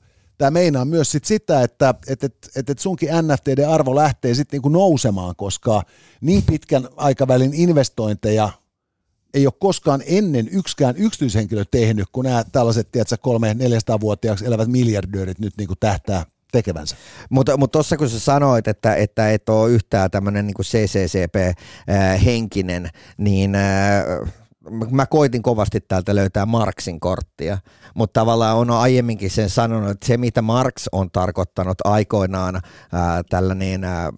[0.40, 4.56] tämä meinaa myös sit sitä, että et, et, et, et sunkin NFTiden arvo lähtee sitten
[4.56, 5.82] niinku nousemaan, koska
[6.20, 8.50] niin pitkän aikavälin investointeja
[9.34, 15.38] ei ole koskaan ennen yksikään yksityishenkilö tehnyt, kun nämä tällaiset, tiedätkö, kolme 400-vuotiaaksi elävät miljardöörit
[15.38, 16.96] nyt niinku tähtää tekevänsä.
[17.30, 23.54] Mutta mut tuossa kun sä sanoit, että, että et ole yhtään tämmöinen niin CCCP-henkinen, niin
[23.54, 24.04] äh,
[24.90, 27.58] mä koitin kovasti täältä löytää Marksin korttia,
[27.94, 32.60] mutta tavallaan on aiemminkin sen sanonut, että se mitä Marx on tarkoittanut aikoinaan
[32.92, 34.10] ää, tällä niin, ää,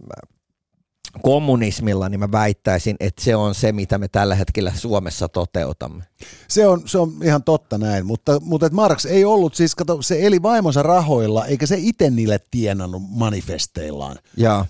[1.22, 6.05] kommunismilla, niin mä väittäisin, että se on se, mitä me tällä hetkellä Suomessa toteutamme.
[6.48, 10.03] Se on, se on ihan totta näin, mutta, mutta et Marx ei ollut siis, kato,
[10.03, 14.16] se eli vaimonsa rahoilla, eikä se itse niille tienannut manifesteillaan.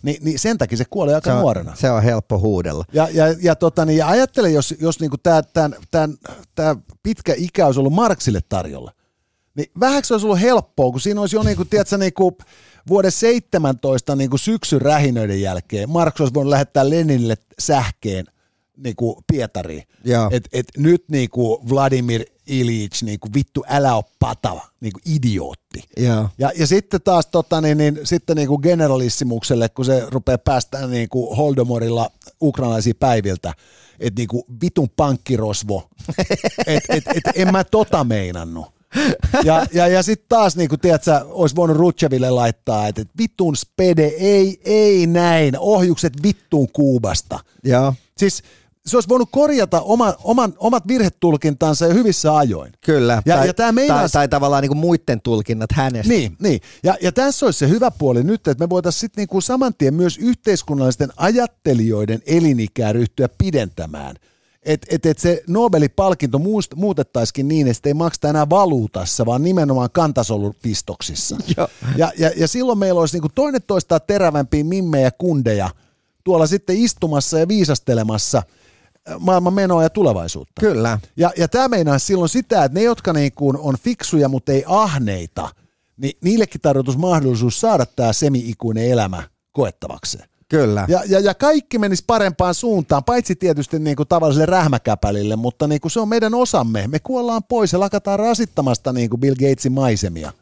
[0.03, 1.77] Ni, niin sen takia se kuoli aika Se on, nuorena.
[1.77, 2.85] se on helppo huudella.
[2.93, 6.15] Ja, ja, ja, tota, niin, ja ajattele, jos, jos niinku tämä tän, tän,
[6.55, 8.93] tää pitkä ikä olisi ollut Marksille tarjolla,
[9.55, 12.37] niin vähäksi se olisi ollut helppoa, kun siinä olisi jo niinku, tiedätkö, niinku,
[12.89, 18.25] vuoden 17 niinku syksyn rähinöiden jälkeen Marx olisi voinut lähettää Leninille sähkeen
[18.77, 19.83] niinku Pietariin.
[20.05, 20.29] Joo.
[20.33, 25.85] Et, et nyt niinku Vladimir Ilyich, niinku, vittu älä ole patava, niinku idiootti.
[25.97, 26.29] Joo.
[26.39, 30.91] Ja, ja sitten taas tota, niin, niin, sitten niin kuin generalissimukselle, kun se rupeaa päästään
[30.91, 32.11] niin kuin Holdomorilla
[32.43, 33.55] ukrainaisia päiviltä,
[34.01, 35.89] että niin kuin vitun pankkirosvo,
[36.67, 38.67] että et, et, en mä tota meinannut.
[39.45, 43.57] Ja, ja, ja sitten taas, niin kuin, tiedätkö, olisi voinut Rutscheville laittaa, että et vitun
[43.57, 47.39] spede, ei, ei näin, ohjukset vittuun Kuubasta.
[47.65, 47.95] Joo.
[48.19, 48.43] Siis
[48.87, 52.73] se olisi voinut korjata oma, oman, omat virhetulkintansa jo hyvissä ajoin.
[52.85, 53.23] Kyllä.
[53.27, 56.13] Ja- tai, ja tää meinaa- tai, tai tavallaan niin muiden tulkinnat hänestä.
[56.13, 56.61] Niin, niin.
[56.83, 59.95] Ja, ja tässä olisi se hyvä puoli nyt, että me voitaisiin sitten niinku saman tien
[59.95, 64.17] myös yhteiskunnallisten ajattelijoiden elinikää ryhtyä pidentämään.
[64.63, 69.91] Että et, et se Nobelin-palkinto muust- muutettaisikin niin, että ei makseta enää valuutassa, vaan nimenomaan
[69.93, 71.37] kantasolupistoksissa.
[71.97, 75.71] Ja, ja, ja silloin meillä olisi niinku toinen toistaan terävämpiä mimmejä kundeja
[76.25, 78.43] tuolla sitten istumassa ja viisastelemassa
[79.19, 80.61] maailman menoa ja tulevaisuutta.
[80.61, 80.99] Kyllä.
[81.17, 84.65] Ja, ja tämä meinaa silloin sitä, että ne, jotka niin kuin on fiksuja, mutta ei
[84.67, 85.49] ahneita,
[85.97, 89.23] niin niillekin tarjotus mahdollisuus saada tämä semi-ikuinen elämä
[89.53, 90.29] koettavakseen.
[90.53, 90.85] Kyllä.
[90.89, 95.81] Ja, ja, ja kaikki menisi parempaan suuntaan, paitsi tietysti niin kuin tavalliselle rähmäkäpälille, mutta niin
[95.81, 96.85] kuin se on meidän osamme.
[96.89, 100.33] Me kuollaan pois ja lakataan rasittamasta niin kuin Bill Gatesin maisemia.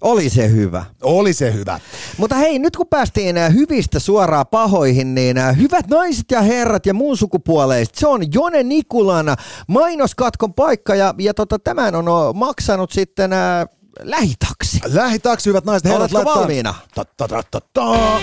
[0.00, 0.84] Oli se hyvä.
[1.02, 1.80] Oli se hyvä.
[2.16, 6.86] Mutta hei, nyt kun päästiin äh, hyvistä suoraan pahoihin, niin äh, hyvät naiset ja herrat
[6.86, 9.26] ja muun sukupuoleiset, se on Jone Nikulan
[9.66, 13.66] mainoskatkon paikka ja, ja tota, tämän on maksanut sitten äh,
[14.02, 14.80] lähitaksi.
[14.84, 16.12] Lähitaksi, hyvät naiset ja herrat.
[16.12, 16.74] Oletko laittaa- valmiina?
[16.94, 18.20] Ta, ta, ta, ta, ta.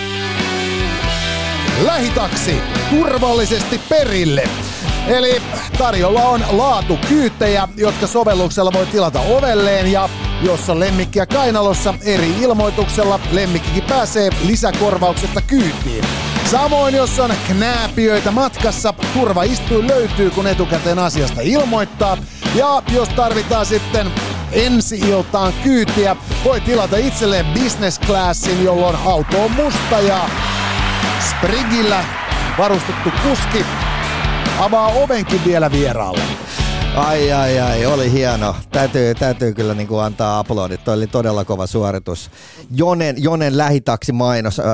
[1.80, 4.48] Lähitaksi turvallisesti perille.
[5.06, 5.42] Eli
[5.78, 10.08] tarjolla on laatukyyttejä, jotka sovelluksella voi tilata ovelleen ja
[10.42, 16.04] jos on lemmikkiä kainalossa eri ilmoituksella, lemmikkikin pääsee lisäkorvauksetta kyytiin.
[16.50, 22.16] Samoin jos on knääpiöitä matkassa, turvaistuin löytyy kun etukäteen asiasta ilmoittaa.
[22.54, 24.12] Ja jos tarvitaan sitten
[24.52, 30.28] ensi iltaan kyytiä, voi tilata itselleen business classin, jolloin auto on musta ja
[31.30, 32.04] Sprigillä
[32.58, 33.66] varustettu kuski
[34.58, 36.31] avaa ovenkin vielä vieraalle.
[36.96, 38.56] Ai ai ai, oli hieno.
[38.70, 40.84] Täytyy, täytyy kyllä niin kuin antaa aplodit.
[40.84, 42.30] Toi oli todella kova suoritus.
[42.70, 44.60] Jonen, Jonen lähitaksi mainos.
[44.60, 44.66] Ää,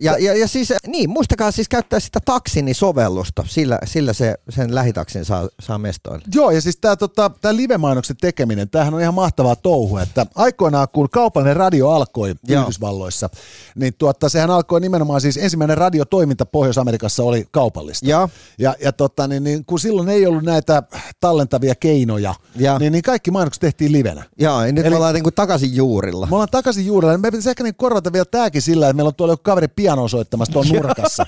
[0.00, 3.44] ja, ja, ja, siis, niin, muistakaa siis käyttää sitä taksini-sovellusta.
[3.46, 6.24] Sillä, sillä se, sen lähitaksin saa, saa mestoille.
[6.34, 10.88] Joo, ja siis tämä tota, tää live-mainoksen tekeminen, tämähän on ihan mahtavaa touhu, että aikoinaan
[10.92, 12.62] kun kaupallinen radio alkoi Joo.
[12.62, 13.28] Yhdysvalloissa,
[13.74, 18.06] niin tuotta, sehän alkoi nimenomaan siis ensimmäinen radiotoiminta Pohjois-Amerikassa oli kaupallista.
[18.08, 20.82] Ja, Ja, ja totta, niin, niin, kun silloin ei ollut näitä
[21.20, 22.78] tallentavia keinoja, Ja.
[22.78, 24.22] niin, niin kaikki mainokset tehtiin livenä.
[24.40, 26.26] ja nyt Eli- me ollaan niin kuin takaisin juurilla.
[26.26, 27.18] Me ollaan takaisin juurella.
[27.18, 30.08] Me pitäisi ehkä niin korvata vielä tääkin sillä, että meillä on tuolla joku kaveri piano
[30.08, 31.26] soittamassa tuon nurkassa.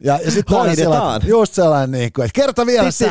[0.00, 0.92] Ja, ja sitten aina Hoidetaan.
[1.00, 3.08] sellainen, just sellainen, niin kuin, että kerta vielä Sam.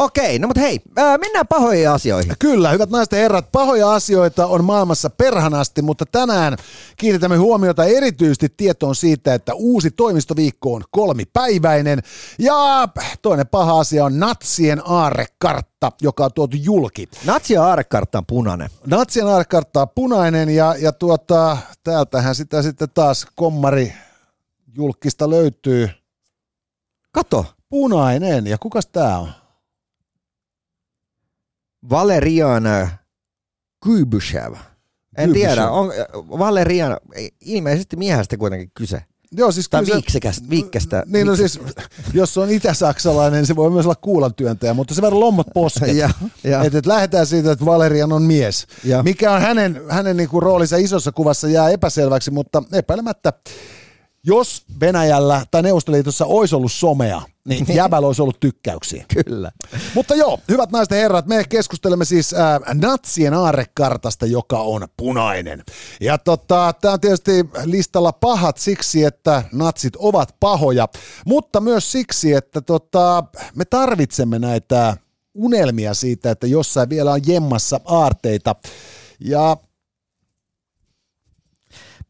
[0.00, 2.32] Okei, no mutta hei, ää, mennään pahoihin asioihin.
[2.38, 6.56] Kyllä, hyvät naiset ja herrat, pahoja asioita on maailmassa perhanasti, mutta tänään
[6.96, 12.02] kiinnitämme huomiota erityisesti tietoon siitä, että uusi toimistoviikko on kolmipäiväinen.
[12.38, 12.88] Ja
[13.22, 17.08] toinen paha asia on natsien aarrekartta, joka on tuotu julki.
[17.24, 18.70] Natsi ja aarekartta on punainen.
[18.86, 23.92] Natsien aarrekartta on punainen ja, ja tuota, täältähän sitä sitten taas kommari
[24.74, 25.90] julkista löytyy.
[27.12, 29.39] Kato, Punainen, ja kukas tää on?
[31.90, 32.64] Valerian
[33.84, 34.52] Kybyshev.
[35.16, 35.32] En Kybyshev.
[35.32, 36.96] tiedä, on Valerian,
[37.40, 39.02] ilmeisesti miehestä kuitenkin kyse.
[39.32, 41.02] Joo, siis Tai viiksekästä, viikkestä.
[41.06, 41.60] Niin no siis,
[42.14, 45.96] jos on itä-saksalainen, niin se voi myös olla kuulantyöntäjä, mutta se verran lommot posket.
[45.96, 46.10] Ja,
[46.44, 46.62] ja.
[46.64, 48.66] Et, et lähdetään siitä, että Valerian on mies.
[48.84, 49.02] Ja.
[49.02, 53.32] Mikä on hänen, hänen niinku roolinsa isossa kuvassa jää epäselväksi, mutta epäilemättä,
[54.26, 59.04] jos Venäjällä tai Neuvostoliitossa olisi ollut somea, niin jäbällä olisi ollut tykkäyksiä.
[59.24, 59.50] Kyllä.
[59.94, 65.62] Mutta joo, hyvät naiset ja herrat, me keskustelemme siis äh, natsien aarrekartasta, joka on punainen.
[66.00, 67.32] Ja tota, tämä on tietysti
[67.64, 70.88] listalla pahat siksi, että natsit ovat pahoja,
[71.26, 74.96] mutta myös siksi, että tota, me tarvitsemme näitä
[75.34, 78.56] unelmia siitä, että jossain vielä on jemmassa aarteita.
[79.20, 79.56] Ja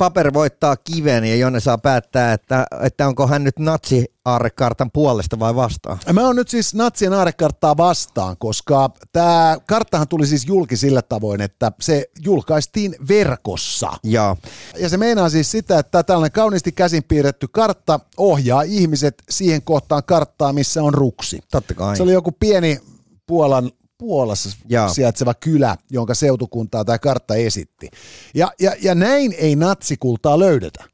[0.00, 5.38] Paper voittaa kiven ja Jonne saa päättää, että, että onko hän nyt natsi aarrekartan puolesta
[5.38, 5.98] vai vastaan.
[6.12, 11.40] Mä oon nyt siis natsien aarekarttaa vastaan, koska tämä karttahan tuli siis julki sillä tavoin,
[11.40, 13.92] että se julkaistiin verkossa.
[14.04, 14.36] Ja
[14.78, 20.02] Ja se meinaa siis sitä, että tällainen kauniisti käsin piirretty kartta ohjaa ihmiset siihen kohtaan
[20.04, 21.40] karttaa, missä on ruksi.
[21.50, 21.96] totta kai.
[21.96, 22.78] Se oli joku pieni
[23.26, 24.88] Puolan, Puolassa Joo.
[24.88, 27.88] sijaitseva kylä, jonka seutukuntaa tämä kartta esitti.
[28.34, 30.84] Ja, ja, ja näin ei natsikultaa löydetä.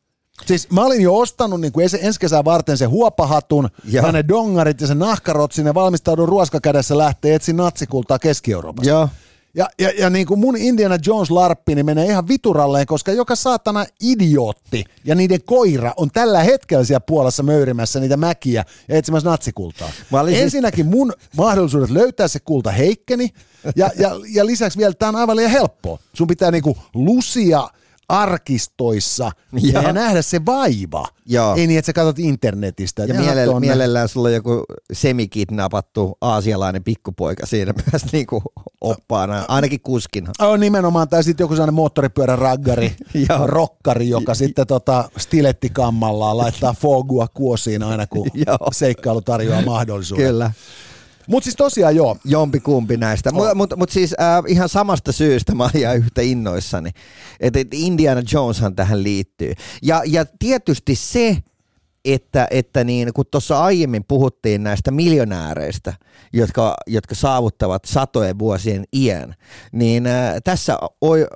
[0.47, 4.81] Siis mä olin jo ostanut niin kuin ensi, kesää varten sen huopahatun, ja ne dongarit
[4.81, 8.91] ja sen nahkarotsin ja valmistaudun ruoskakädessä lähtee etsin natsikultaa Keski-Euroopasta.
[8.91, 9.09] Joo.
[9.57, 13.37] Ja, ja, ja niin kuin mun Indiana Jones larppi niin menee ihan vituralleen, koska joka
[13.37, 19.29] saatana idiootti ja niiden koira on tällä hetkellä siellä Puolassa möyrimässä niitä mäkiä ja etsimässä
[19.31, 19.91] natsikultaa.
[20.33, 23.29] Siis- Ensinnäkin mun mahdollisuudet löytää se kulta heikkeni
[23.77, 25.99] ja, ja, ja lisäksi vielä tämä on aivan liian helppoa.
[26.13, 27.69] Sun pitää niinku lusia
[28.09, 29.31] arkistoissa
[29.63, 31.07] ja, ja nähdä se vaiva.
[31.27, 31.55] Joo.
[31.55, 33.05] Ei niin, että sä katsot internetistä.
[33.05, 33.67] Ja mielellä, tonne.
[33.67, 38.43] mielellään sulla on joku semikidnappattu aasialainen pikkupoika siinä myös niinku
[38.81, 40.33] oppaana, ainakin kuskina.
[40.39, 42.97] On nimenomaan, tai sitten joku sellainen moottoripyörän raggari,
[43.29, 43.47] Joo.
[43.47, 48.27] rokkari, joka sitten tota stilettikammallaan laittaa fogua kuosiin aina, kun
[48.73, 50.27] seikkailu tarjoaa mahdollisuuden.
[50.27, 50.51] Kyllä.
[51.29, 52.17] Mutta siis tosiaan joo.
[52.25, 53.33] Jompi kumpi näistä.
[53.33, 56.91] Mutta mut, mut siis äh, ihan samasta syystä mä ihan yhtä innoissani,
[57.41, 59.53] että et Indiana Joneshan tähän liittyy.
[59.83, 61.37] Ja, ja tietysti se,
[62.05, 65.95] että, että niin, kun tuossa aiemmin puhuttiin näistä miljonääreistä,
[66.33, 69.35] jotka, jotka saavuttavat satojen vuosien iän,
[69.73, 71.27] niin äh, tässä oi,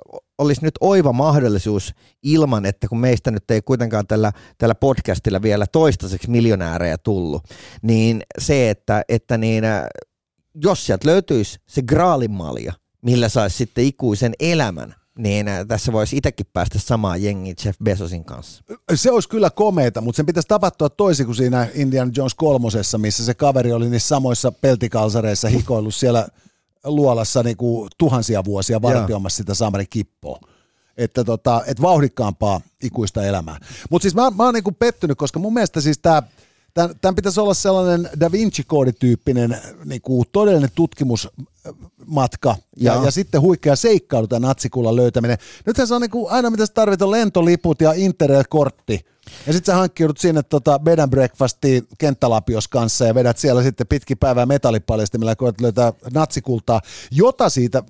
[0.41, 5.67] olisi nyt oiva mahdollisuus ilman, että kun meistä nyt ei kuitenkaan tällä, tällä podcastilla vielä
[5.67, 7.43] toistaiseksi miljonäärejä tullut,
[7.81, 9.83] niin se, että, että niin, äh,
[10.55, 16.45] jos sieltä löytyisi se graalimalja, millä saisi sitten ikuisen elämän, niin äh, tässä voisi itsekin
[16.53, 18.63] päästä samaan jengiin Jeff Bezosin kanssa.
[18.95, 23.25] Se olisi kyllä komeeta, mutta sen pitäisi tapahtua toisin kuin siinä Indiana Jones kolmosessa, missä
[23.25, 26.27] se kaveri oli niissä samoissa peltikalsareissa hikoillut siellä
[26.85, 30.39] luolassa niin kuin tuhansia vuosia vartioimassa sitä Samari Kippoa.
[30.97, 33.59] Että tota, et vauhdikkaampaa ikuista elämää.
[33.89, 36.23] Mutta siis mä, mä oon niinku pettynyt, koska mun mielestä siis tämä
[36.73, 43.41] Tämän, tämän pitäisi olla sellainen Da Vinci-koodityyppinen niin kuin todellinen tutkimusmatka ja, ja, ja sitten
[43.41, 45.37] huikea seikkailu tämän natsikullan löytäminen.
[45.65, 49.05] Nythän se on niin kuin, aina mitä sä tarvit on lentoliput ja interrail-kortti.
[49.47, 53.87] Ja sitten sä hankkiudut sinne tota bed and breakfastiin kenttälapios kanssa ja vedät siellä sitten
[53.87, 57.83] pitki päivää metallipaljastimilla ja koet löytää natsikultaa, jota siitä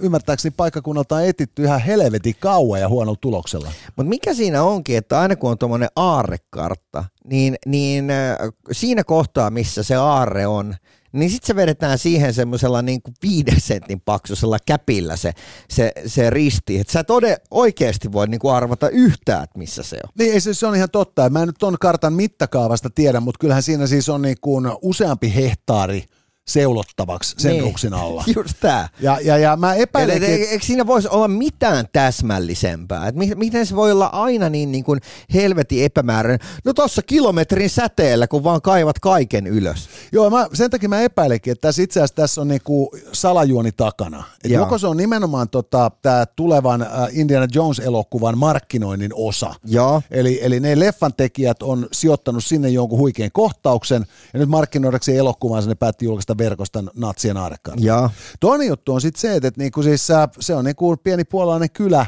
[0.00, 3.72] ymmärtääkseni paikkakunnalta on etitty ihan helvetin kauan ja huonolla tuloksella.
[3.96, 8.36] Mutta mikä siinä onkin, että aina kun on tuommoinen aarrekartta, niin, niin äh,
[8.72, 10.74] siinä kohtaa, missä se aarre on,
[11.12, 15.32] niin sitten se vedetään siihen semmoisella niin kuin viiden sentin paksuisella käpillä se,
[15.70, 16.78] se, se risti.
[16.78, 20.10] Että sä et ode, oikeasti voi niin kuin arvata yhtään, että missä se on.
[20.18, 21.30] Niin, se, se on ihan totta.
[21.30, 25.34] Mä en nyt ton kartan mittakaavasta tiedä, mutta kyllähän siinä siis on niin kuin useampi
[25.34, 26.04] hehtaari–
[26.48, 27.62] seulottavaksi sen niin.
[27.62, 28.24] ruksin alla.
[28.36, 28.88] Just tää.
[29.00, 30.26] Ja, ja, ja mä epäilen, että...
[30.26, 33.08] Eikö siinä voisi olla mitään täsmällisempää?
[33.08, 35.00] Et miten se voi olla aina niin, niin kuin
[35.34, 36.48] helvetin epämääräinen?
[36.64, 39.88] No tossa kilometrin säteellä, kun vaan kaivat kaiken ylös.
[40.12, 44.24] Joo, mä, sen takia mä epäilenkin, että tässä itse asiassa tässä on niinku salajuoni takana.
[44.44, 49.54] Et joko se on nimenomaan tota, tämä tulevan uh, Indiana Jones-elokuvan markkinoinnin osa.
[49.64, 50.02] Joo.
[50.10, 55.68] Eli, eli ne leffan tekijät on sijoittanut sinne jonkun huikean kohtauksen, ja nyt markkinoidakseen elokuvansa
[55.68, 57.82] ne päätti julkaista verkosta natsien arkaan.
[57.82, 58.10] Ja.
[58.40, 60.08] Toinen juttu on sitten se, että niinku siis,
[60.40, 62.06] se on niinku pieni puolalainen kylä,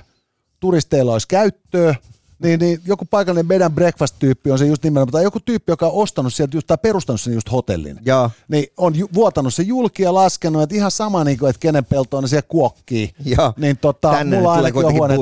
[0.60, 1.94] turisteilla olisi käyttöä,
[2.42, 5.86] niin, niin joku paikallinen bed and breakfast-tyyppi on se just nimenomaan, tai joku tyyppi, joka
[5.86, 8.30] on ostanut sieltä just, tai perustanut sen just hotellin, ja.
[8.48, 11.84] niin on ju, vuotanut se julki ja laskenut, että ihan sama, niin kuin, että kenen
[11.84, 13.52] pelto ne siellä kuokkii, ja.
[13.56, 15.16] niin tota, Tänne mulla ainakin on huone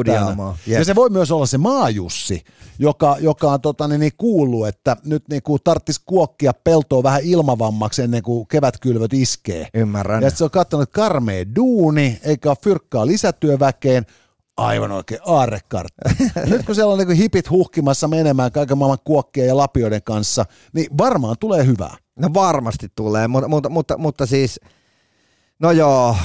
[0.66, 2.44] Ja se voi myös olla se maajussi,
[2.78, 7.20] joka, joka on tota, niin, niin kuullut, että nyt niin kuin tarttisi kuokkia peltoa vähän
[7.24, 9.68] ilmavammaksi ennen kuin kevätkylvöt iskee.
[9.74, 10.22] Ymmärrän.
[10.22, 14.06] Ja se on katsonut karmea duuni, eikä ole fyrkkaa lisätyöväkeen,
[14.58, 16.10] aivan oikein aarrekartta.
[16.50, 20.98] Nyt kun siellä on niin hipit huhkimassa menemään kaiken maailman kuokkien ja lapioiden kanssa, niin
[20.98, 21.96] varmaan tulee hyvää.
[22.18, 24.60] No varmasti tulee, mutta, mutta, mutta, mutta siis,
[25.58, 26.16] no joo,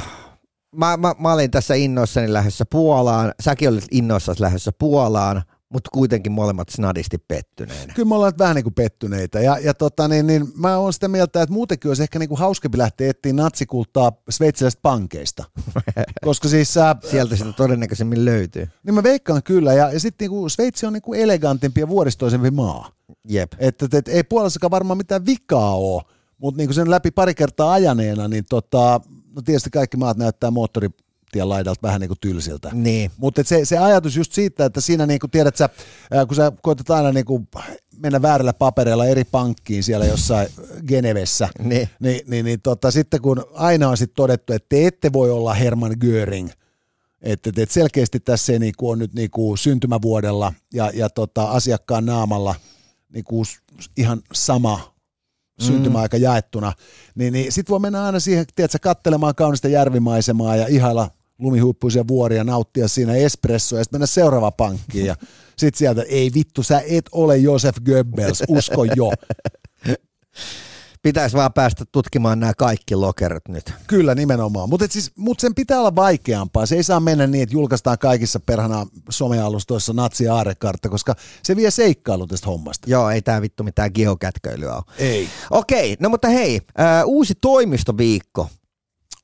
[0.75, 5.43] mä, mä, mä olin tässä innoissani lähdössä Puolaan, säkin olit innoissasi lähdössä Puolaan,
[5.73, 7.93] mutta kuitenkin molemmat snadisti pettyneinä.
[7.93, 9.39] Kyllä me ollaan vähän niin kuin pettyneitä.
[9.39, 12.39] Ja, ja tota, niin, niin, mä oon sitä mieltä, että muutenkin olisi ehkä niin kuin
[12.39, 15.43] hauskempi lähteä etsiä natsikultaa sveitsiläisistä pankeista.
[16.25, 16.77] Koska siis...
[16.77, 18.67] Äh, Sieltä sitä todennäköisemmin löytyy.
[18.83, 19.73] Niin mä veikkaan kyllä.
[19.73, 22.89] Ja, ja sitten niin Sveitsi on niin kuin elegantimpi ja vuoristoisempi maa.
[23.29, 23.53] Jep.
[23.59, 26.01] Että et, et, ei Puolassakaan varmaan mitään vikaa ole.
[26.37, 29.01] Mutta niin sen läpi pari kertaa ajaneena, niin tota,
[29.35, 30.89] no tietysti kaikki maat näyttää moottori
[31.33, 32.69] tien laidalta vähän niin kuin tylsiltä.
[32.73, 33.11] Niin.
[33.17, 35.69] Mutta se, se ajatus just siitä, että siinä niin kuin tiedät sä,
[36.27, 37.47] kun sä koetat aina niin kuin
[37.97, 40.47] mennä väärällä papereilla eri pankkiin siellä jossain
[40.87, 45.13] Genevessä, niin, niin, niin, niin tota, sitten kun aina on sitten todettu, että te ette
[45.13, 46.49] voi olla Herman Göring,
[47.21, 52.55] että et selkeästi tässä ei niinku ole nyt niinku syntymävuodella ja, ja tota, asiakkaan naamalla
[53.13, 53.43] niinku
[53.97, 54.93] ihan sama
[55.59, 56.23] syntymäaika mm.
[56.23, 56.73] jaettuna,
[57.15, 62.43] niin, niin sitten voi mennä aina siihen, tiedätkö, kattelemaan kaunista järvimaisemaa ja ihailla lumihuippuisia vuoria,
[62.43, 65.15] nauttia siinä espressoa ja sitten mennä seuraavaan pankkiin ja
[65.57, 69.11] sitten sieltä, ei vittu, sä et ole Josef Goebbels, usko jo.
[71.03, 73.73] Pitäisi vaan päästä tutkimaan nämä kaikki lokerot nyt.
[73.87, 74.69] Kyllä, nimenomaan.
[74.69, 76.65] Mutta siis, mut sen pitää olla vaikeampaa.
[76.65, 81.71] Se ei saa mennä niin, että julkaistaan kaikissa perhana somealustoissa natsi aarekartta, koska se vie
[81.71, 82.89] seikkailu tästä hommasta.
[82.89, 84.83] Joo, ei tämä vittu mitään geokätköilyä ole.
[84.97, 85.29] Ei.
[85.51, 88.49] Okei, no mutta hei, äh, uusi toimistoviikko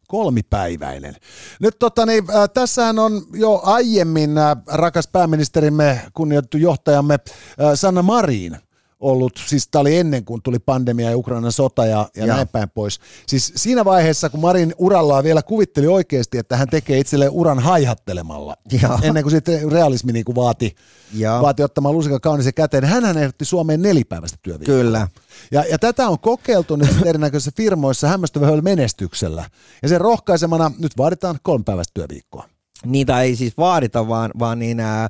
[0.10, 1.16] kolmipäiväinen.
[1.60, 8.02] Nyt tota, niin, äh, tässähän on jo aiemmin äh, rakas pääministerimme, kunnioitettu johtajamme äh, Sanna
[8.02, 8.58] Marin
[9.00, 12.36] ollut, siis tämä oli ennen kuin tuli pandemia ja Ukrainan sota ja, ja Joo.
[12.36, 13.00] näin päin pois.
[13.28, 18.56] Siis siinä vaiheessa, kun Marin urallaan vielä kuvitteli oikeasti, että hän tekee itselleen uran haihattelemalla,
[18.82, 19.00] Joo.
[19.02, 20.76] ennen kuin sitten realismi niin kuin vaati,
[21.14, 21.42] Joo.
[21.42, 24.76] vaati ottamaan lusikan kaunisen käteen, niin hänhän ehdotti Suomeen nelipäiväistä työviikkoa.
[24.76, 25.08] Kyllä.
[25.52, 29.50] Ja, ja tätä on kokeiltu nyt erinäköisissä firmoissa hämmästyvällä menestyksellä.
[29.82, 32.50] Ja sen rohkaisemana nyt vaaditaan kolmipäiväistä työviikkoa.
[32.86, 35.10] Niitä ei siis vaadita, vaan, vaan niin ää,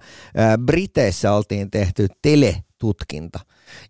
[0.66, 2.08] Briteissä oltiin tehty
[2.80, 3.40] teletutkinta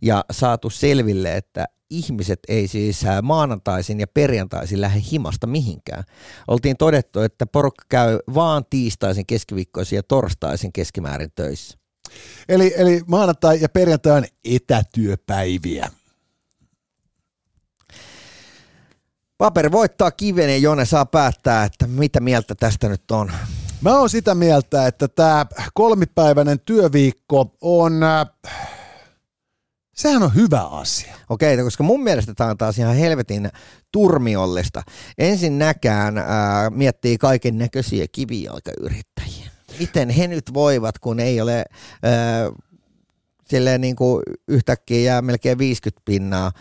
[0.01, 6.03] ja saatu selville, että ihmiset ei siis maanantaisin ja perjantaisin lähde himasta mihinkään.
[6.47, 11.77] Oltiin todettu, että porukka käy vaan tiistaisin, keskiviikkoisin ja torstaisin keskimäärin töissä.
[12.49, 15.91] Eli, eli maanantai ja perjantai on etätyöpäiviä.
[19.37, 23.31] Paperi voittaa kiven ja Jone saa päättää, että mitä mieltä tästä nyt on.
[23.81, 28.27] Mä oon sitä mieltä, että tämä kolmipäiväinen työviikko on, äh,
[29.99, 31.15] sehän on hyvä asia.
[31.29, 33.49] Okei, koska mun mielestä tämä on taas ihan helvetin
[33.91, 34.83] turmiollista.
[35.17, 39.49] Ensinnäkään ää, miettii kaiken näköisiä kivijalkayrittäjiä.
[39.79, 41.65] Miten he nyt voivat, kun ei ole
[42.03, 42.49] ää,
[43.45, 46.51] silleen niin kuin yhtäkkiä jää melkein 50 pinnaa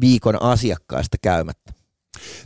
[0.00, 1.67] viikon asiakkaista käymättä.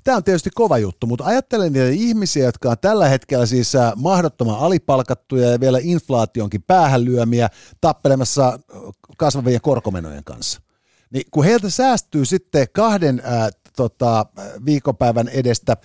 [0.04, 3.92] Tämä on tietysti kova juttu, mutta ajattelen niitä ihmisiä, jotka on tällä hetkellä siis äh,
[3.96, 7.48] mahdottoman alipalkattuja ja vielä inflaationkin päähän lyömiä
[7.80, 8.80] tappelemassa äh,
[9.16, 10.60] kasvavien korkomenojen kanssa.
[11.10, 14.26] Niin kun heiltä säästyy sitten kahden ää, tota,
[14.66, 15.76] viikonpäivän edestä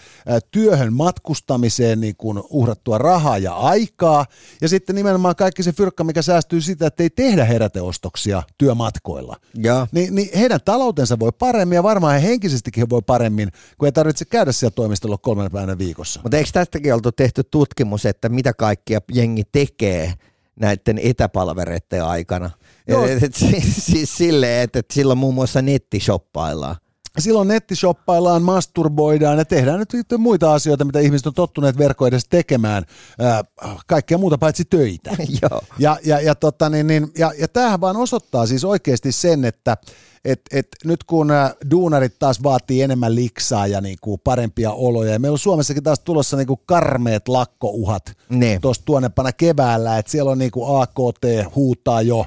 [0.51, 4.25] työhön matkustamiseen niin kun uhrattua rahaa ja aikaa,
[4.61, 9.87] ja sitten nimenomaan kaikki se fyrkka, mikä säästyy sitä, että ei tehdä heräteostoksia työmatkoilla, Ja.
[9.91, 13.91] niin, niin heidän taloutensa voi paremmin ja varmaan he henkisestikin he voi paremmin, kun ei
[13.91, 16.19] tarvitse käydä siellä toimistolla kolmen päivänä viikossa.
[16.23, 20.13] Mutta eikö tästäkin oltu tehty tutkimus, että mitä kaikkia jengi tekee
[20.59, 22.49] näiden etäpalvereiden aikana?
[22.87, 23.05] Joo.
[23.05, 26.75] Et, et, siis, siis silleen, että, että silloin muun muassa nettishoppaillaan.
[27.19, 32.83] Silloin nettishoppaillaan, masturboidaan ja tehdään nyt muita asioita, mitä ihmiset on tottuneet verkko edessä tekemään,
[33.19, 33.43] ää,
[33.87, 35.11] kaikkea muuta paitsi töitä.
[35.41, 35.61] Joo.
[35.79, 39.77] Ja, ja, ja, tota, niin, niin, ja, ja tämähän vaan osoittaa siis oikeasti sen, että
[40.25, 41.29] et, et nyt kun
[41.71, 45.99] duunarit taas vaatii enemmän liksaa ja niin kuin parempia oloja, ja meillä on Suomessakin taas
[45.99, 48.11] tulossa niin kuin karmeet lakkouhat
[48.61, 52.25] tuossa tuonnepana keväällä, että siellä on niin kuin AKT huutaa jo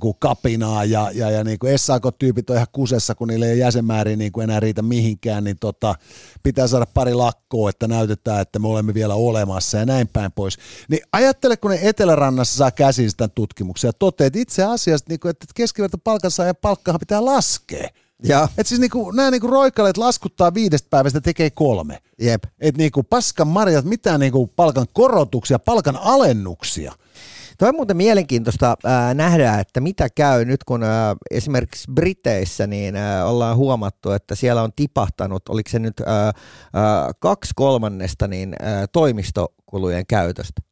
[0.00, 4.18] kuin kapinaa ja, ja, ja niin kuin SAK-tyypit on ihan kusessa, kun niille ei jäsenmäärin
[4.18, 5.94] niin kuin enää riitä mihinkään, niin tota,
[6.42, 10.58] pitää saada pari lakkoa, että näytetään, että me olemme vielä olemassa ja näin päin pois.
[10.88, 15.20] Niin ajattele, kun ne Etelärannassa saa käsiin tämän tutkimuksen ja toteaa, että itse asiassa, niin
[15.20, 17.88] kuin, että keskiverto palkansaajan palkkahan pitää laskea.
[18.24, 21.98] Ja, Että siis niinku, nämä niinku roikaleet laskuttaa viidestä päivästä tekee kolme.
[22.20, 22.44] jep.
[22.60, 26.92] Että niinku paskan marjat, mitään niinku palkan korotuksia, palkan alennuksia.
[27.60, 32.96] Toi on muuten mielenkiintoista ää, nähdä, että mitä käy nyt, kun ää, esimerkiksi Briteissä niin
[32.96, 36.32] ää, ollaan huomattu, että siellä on tipahtanut, oliko se nyt ää, ää,
[37.18, 40.62] kaksi kolmannesta niin ää, toimistokulujen käytöstä.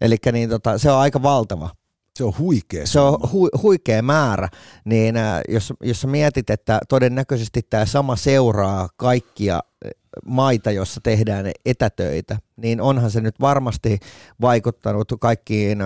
[0.00, 1.70] Eli niin tota, se on aika valtava.
[2.18, 2.86] Se on huikea.
[2.86, 4.48] Se on hu, huikea määrä,
[4.84, 9.60] niin ää, jos, jos mietit, että todennäköisesti tämä sama seuraa kaikkia
[10.24, 13.98] maita, jossa tehdään etätöitä, niin onhan se nyt varmasti
[14.40, 15.78] vaikuttanut kaikkiin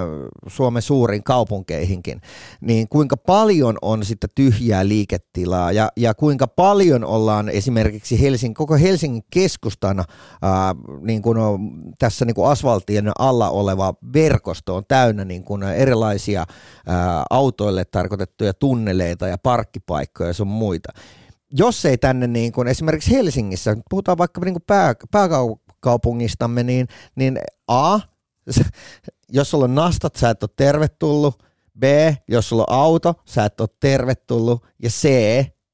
[0.47, 2.21] Suomen suurin kaupunkeihinkin.
[2.61, 8.75] Niin kuinka paljon on sitten tyhjää liiketilaa ja, ja kuinka paljon ollaan esimerkiksi Helsingin, koko
[8.77, 10.05] Helsingin keskustan
[10.43, 15.63] ää, niin kuin on, tässä niin kuin asfaltien alla oleva verkosto on täynnä niin kuin
[15.63, 16.45] erilaisia
[16.87, 20.93] ää, autoille tarkoitettuja tunneleita ja parkkipaikkoja ja sun muita.
[21.57, 26.87] Jos ei tänne niin kuin esimerkiksi Helsingissä, puhutaan vaikka niin kuin pää, pääkaupungistamme, niin,
[27.17, 27.39] niin
[27.69, 28.01] A,
[29.33, 31.43] jos sulla on nastat, sä et ole tervetullut,
[31.79, 31.83] B,
[32.29, 35.09] jos sulla on auto, sä et ole tervetullut, ja C,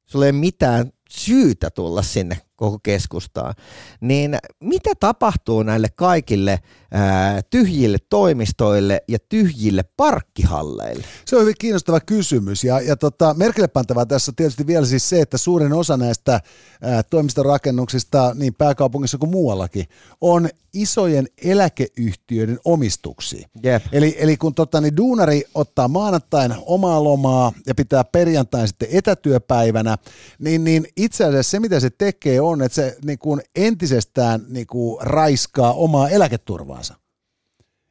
[0.06, 3.54] sulla ei ole mitään syytä tulla sinne koko keskustaan.
[4.00, 6.58] Niin mitä tapahtuu näille kaikille
[6.92, 11.04] ää, tyhjille toimistoille ja tyhjille parkkihalleille?
[11.24, 15.08] Se on hyvin kiinnostava kysymys ja, ja tota, merkille pantavaa tässä on tietysti vielä siis
[15.08, 16.40] se, että suurin osa näistä
[16.82, 19.86] ää, toimistorakennuksista niin pääkaupungissa kuin muuallakin
[20.20, 23.48] on isojen eläkeyhtiöiden omistuksia.
[23.62, 23.82] Jep.
[23.92, 29.98] Eli, eli kun tota, niin duunari ottaa maanantain omaa lomaa ja pitää perjantain sitten etätyöpäivänä,
[30.38, 34.66] niin, niin itse asiassa se mitä se tekee on, että se niin kuin entisestään niin
[34.66, 36.94] kuin raiskaa omaa eläketurvaansa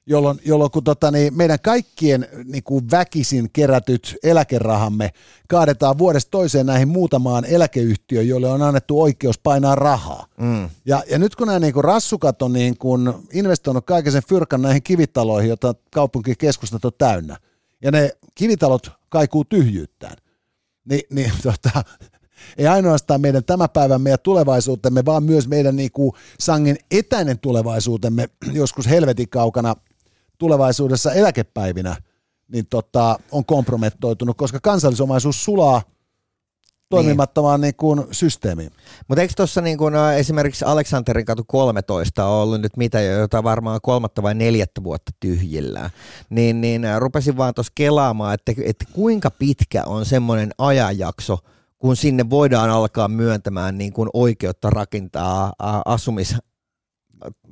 [0.10, 5.10] jolloin, jolloin kun tota, niin meidän kaikkien niin kuin väkisin kerätyt eläkerahamme
[5.48, 10.26] kaadetaan vuodesta toiseen näihin muutamaan eläkeyhtiöön, joille on annettu oikeus painaa rahaa.
[10.38, 10.70] Mm.
[10.86, 14.62] Ja, ja nyt kun nämä niin kuin rassukat on niin kuin investoinut kaiken sen fyrkan
[14.62, 17.38] näihin kivitaloihin, joita kaupunkikeskustat on täynnä,
[17.84, 20.16] ja ne kivitalot kaikuu tyhjyyttään,
[20.90, 21.84] niin, niin tota,
[22.58, 28.30] ei ainoastaan meidän tämä päivämme ja tulevaisuutemme, vaan myös meidän niin kuin sangen etäinen tulevaisuutemme
[28.52, 29.76] joskus helvetin kaukana
[30.38, 31.96] tulevaisuudessa eläkepäivinä
[32.52, 35.82] niin tota, on kompromettoitunut, koska kansallisomaisuus sulaa
[36.90, 37.68] toimimattomaan niin.
[37.68, 38.72] Niin kuin systeemiin.
[39.08, 43.80] Mutta eikö tuossa niin kun, esimerkiksi Aleksanterin katu 13 on ollut nyt mitä, jota varmaan
[43.84, 45.90] kolmatta vai neljättä vuotta tyhjillään,
[46.30, 51.38] niin, niin rupesin vaan tuossa kelaamaan, että, että kuinka pitkä on semmoinen ajanjakso,
[51.80, 55.54] kun sinne voidaan alkaa myöntämään niin kuin oikeutta rakentaa
[55.86, 56.36] asumis...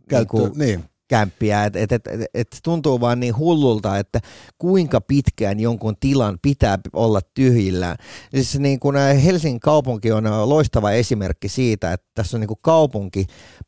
[0.09, 4.19] Käyttö, niin, niin kämppiä, et, et, et, et tuntuu vaan niin hullulta, että
[4.57, 7.97] kuinka pitkään jonkun tilan pitää olla tyhjillään.
[8.32, 13.25] Siis niin kuin Helsingin kaupunki on loistava esimerkki siitä, että tässä on niin kuin kaupunki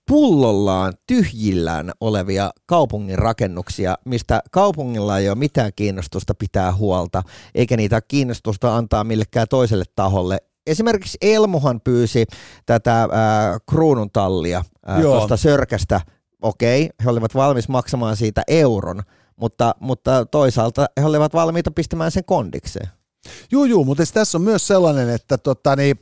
[0.07, 7.24] pullollaan tyhjillään olevia kaupungin rakennuksia, mistä kaupungilla ei ole mitään kiinnostusta pitää huolta,
[7.55, 10.38] eikä niitä kiinnostusta antaa millekään toiselle taholle,
[10.70, 12.26] esimerkiksi Elmuhan pyysi
[12.65, 13.09] tätä äh,
[13.70, 16.01] kruununtallia äh, tuosta Sörkästä
[16.41, 19.01] okei, he olivat valmis maksamaan siitä euron,
[19.36, 22.88] mutta, mutta toisaalta he olivat valmiita pistämään sen kondikseen.
[23.51, 25.99] Joo, joo, mutta tässä on myös sellainen, että tota, niin,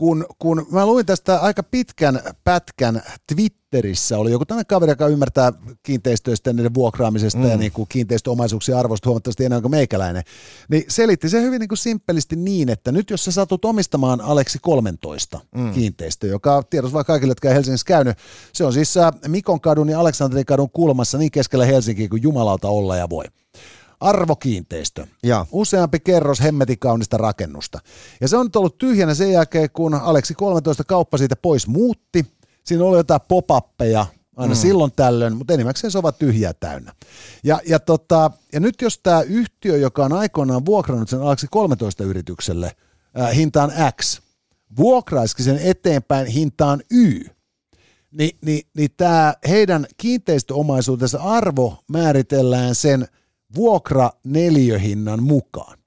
[0.00, 3.02] kun, kun mä luin tästä aika pitkän pätkän
[3.34, 7.50] Twitterissä, oli joku tämmöinen kaveri, joka ymmärtää kiinteistöistä niiden vuokraamisesta mm.
[7.50, 10.22] ja niin kuin kiinteistöomaisuuksien arvosta huomattavasti enemmän kuin meikäläinen,
[10.68, 14.58] niin selitti se hyvin niin kuin simppelisti niin, että nyt jos sä satut omistamaan Aleksi
[14.62, 15.72] 13 mm.
[15.72, 18.18] kiinteistö, joka tiedossa vaan kaikille, jotka ei Helsingissä käynyt,
[18.52, 22.68] se on siis äh, Mikon kadun ja Aleksanterin kadun kulmassa niin keskellä Helsinkiä kuin jumalauta
[22.68, 23.24] olla ja voi
[24.00, 25.06] arvokiinteistö.
[25.22, 25.46] Ja.
[25.52, 27.78] Useampi kerros hemmetin kaunista rakennusta.
[28.20, 32.26] Ja se on nyt ollut tyhjänä sen jälkeen, kun Aleksi 13 kauppa siitä pois muutti.
[32.64, 33.50] Siinä oli jotain pop
[34.36, 34.58] aina mm.
[34.58, 36.92] silloin tällöin, mutta enimmäkseen se ovat tyhjää täynnä.
[37.44, 42.04] Ja, ja, tota, ja nyt jos tämä yhtiö, joka on aikoinaan vuokrannut sen Aleksi 13
[42.04, 42.72] yritykselle
[43.20, 44.20] äh, hintaan X,
[44.76, 47.24] vuokraisikin sen eteenpäin hintaan Y,
[48.10, 53.06] niin, niin, niin tämä heidän kiinteistöomaisuutensa arvo määritellään sen–
[53.54, 55.78] vuokra neliöhinnan mukaan,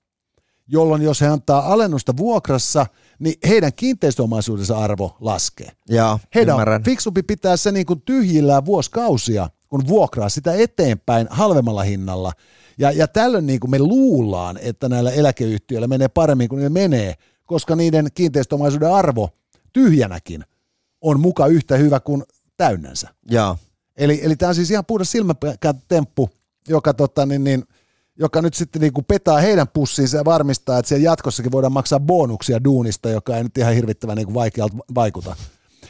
[0.67, 2.85] jolloin jos he antaa alennusta vuokrassa,
[3.19, 5.71] niin heidän kiinteistöomaisuudensa arvo laskee.
[5.89, 6.81] Joo, heidän ymmärrän.
[6.81, 12.31] on fiksumpi pitää se niin kuin tyhjillään vuosikausia, kun vuokraa sitä eteenpäin halvemmalla hinnalla.
[12.77, 17.15] Ja, ja tällöin niin kuin me luullaan, että näillä eläkeyhtiöillä menee paremmin kuin ne menee,
[17.45, 19.29] koska niiden kiinteistöomaisuuden arvo
[19.73, 20.43] tyhjänäkin
[21.01, 22.23] on muka yhtä hyvä kuin
[22.57, 23.09] täynnänsä.
[23.29, 23.57] Joo.
[23.97, 26.29] Eli, eli tämä on siis ihan puhdas silmätemppu
[26.67, 27.63] joka, tota, niin, niin,
[28.19, 31.99] joka nyt sitten niin kuin petaa heidän pussiinsa ja varmistaa, että siellä jatkossakin voidaan maksaa
[31.99, 35.35] bonuksia duunista, joka ei nyt ihan hirvittävän niin vaikealta vaikuta.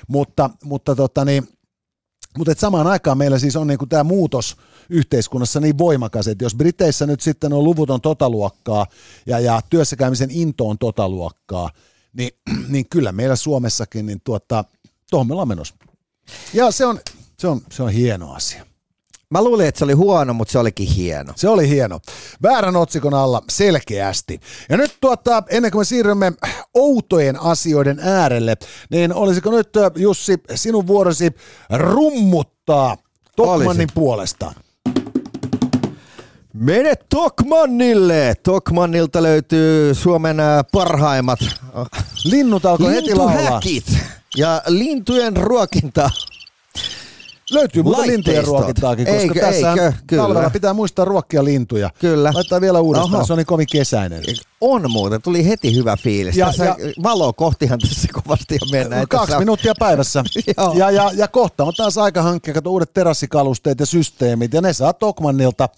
[0.08, 1.48] Mutta, mutta, tota, niin,
[2.38, 4.58] mutta et samaan aikaan meillä siis on niin kuin tämä muutos
[4.90, 8.86] yhteiskunnassa niin voimakas, että jos Briteissä nyt sitten on luvuton totaluokkaa
[9.26, 11.70] ja, ja työssäkäymisen into on totaluokkaa,
[12.14, 12.32] niin,
[12.68, 14.66] niin kyllä meillä Suomessakin, niin tuota,
[15.10, 15.76] tuohon me ollaan menossa.
[16.54, 17.00] Ja se on,
[17.40, 18.66] se on, se on hieno asia.
[19.34, 21.34] Mä luulin, että se oli huono, mutta se olikin hieno.
[21.36, 22.00] Se oli hieno.
[22.44, 24.40] Väärän otsikon alla selkeästi.
[24.70, 26.34] Ja nyt tuota, ennen kuin me siirrymme
[26.74, 28.56] outojen asioiden äärelle,
[28.90, 31.32] niin olisiko nyt Jussi sinun vuorosi
[31.70, 32.98] rummuttaa
[33.36, 33.94] Tokmannin Olisi.
[33.94, 34.54] puolesta?
[36.54, 38.34] Mene Tokmannille!
[38.44, 40.38] Tokmannilta löytyy Suomen
[40.72, 41.40] parhaimmat
[42.26, 43.62] Linnut alkoi heti laulaa.
[44.38, 46.10] ja lintujen ruokinta
[47.54, 51.90] Löytyy muuta lintujen ruokintaakin, koska eikö, tässä eikö, talvella pitää muistaa ruokkia lintuja.
[52.00, 52.32] Kyllä.
[52.34, 53.26] Laittaa vielä uudestaan, Oho.
[53.26, 54.24] se on niin kovin kesäinen.
[54.62, 56.38] On muuten, tuli heti hyvä fiilis.
[56.38, 59.08] Ja, tässä ja, valo kohtihan tässä kovasti jo mennään.
[59.08, 59.40] Kaksi tässä...
[59.40, 60.24] minuuttia päivässä.
[60.76, 64.94] ja, ja, ja kohta on taas aika hankkia, uudet terassikalusteet ja systeemit, ja ne saa
[64.94, 65.70] Tokmannilta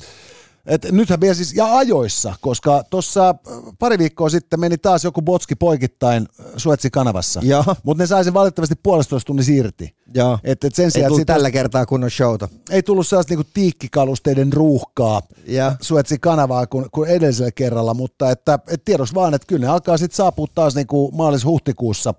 [0.65, 3.35] et nythän vielä siis, ja ajoissa, koska tuossa äh,
[3.79, 7.41] pari viikkoa sitten meni taas joku botski poikittain äh, Suetsin kanavassa,
[7.83, 9.95] mutta ne sai sen valitettavasti puolestoista tunnin irti.
[10.15, 10.39] Joo.
[10.43, 12.49] Et, et sen sijaan, ei tullut tällä kertaa kunnon showta.
[12.69, 15.75] Ei tullut sellaista niinku tiikkikalusteiden ruuhkaa ja.
[15.81, 19.97] Suetsin kanavaa kuin, kuin edellisellä kerralla, mutta että, et tiedoksi vaan, että kyllä ne alkaa
[19.97, 22.13] sitten saapua taas niinku maalis-huhtikuussa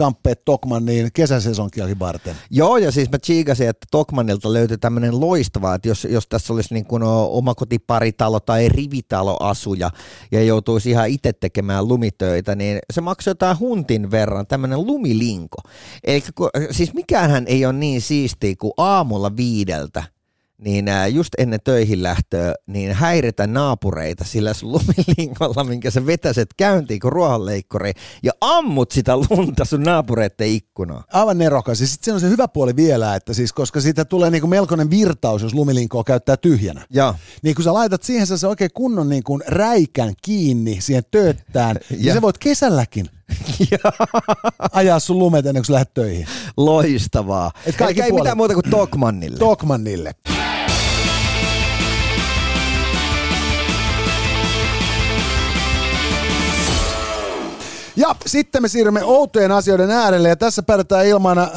[0.00, 2.36] kamppeet Tokmanniin kesäsesonkiakin varten.
[2.50, 6.74] Joo, ja siis mä tsiikasin, että Tokmanilta löytyi tämmöinen loistava, että jos, jos tässä olisi
[6.74, 9.90] niin kuin omakotiparitalo tai rivitaloasuja
[10.32, 15.58] ja joutuisi ihan itse tekemään lumitöitä, niin se maksoi jotain huntin verran, tämmöinen lumilinko.
[16.04, 16.22] Eli
[16.70, 20.04] siis mikäänhän ei ole niin siistiä kuin aamulla viideltä
[20.64, 27.00] niin just ennen töihin lähtöä, niin häiritä naapureita sillä sun lumilingolla, minkä sä vetäset käyntiin
[27.00, 27.92] kuin ruohonleikkuri
[28.22, 31.04] ja ammut sitä lunta sun naapureiden ikkunaan.
[31.12, 31.80] Aivan nerokas.
[31.80, 34.90] Ja sitten se on se hyvä puoli vielä, että siis koska siitä tulee niinku melkoinen
[34.90, 36.86] virtaus, jos lumilinkoa käyttää tyhjänä.
[36.90, 41.76] Ja, Niin kun sä laitat siihen se oikein kunnon niin kuin räikän kiinni siihen tööttään,
[41.90, 42.14] niin Ja.
[42.14, 43.06] sä voit kesälläkin
[44.72, 46.26] ajaa sun lumet ennen kuin sä lähdet töihin.
[46.56, 47.50] loistavaa.
[47.66, 49.38] Et kaikki Eikä ei mitään muuta kuin Tokmannille.
[49.38, 50.14] Tokmannille.
[58.00, 61.48] Ja sitten me siirrymme outojen asioiden äärelle ja tässä päätetään ilman äh,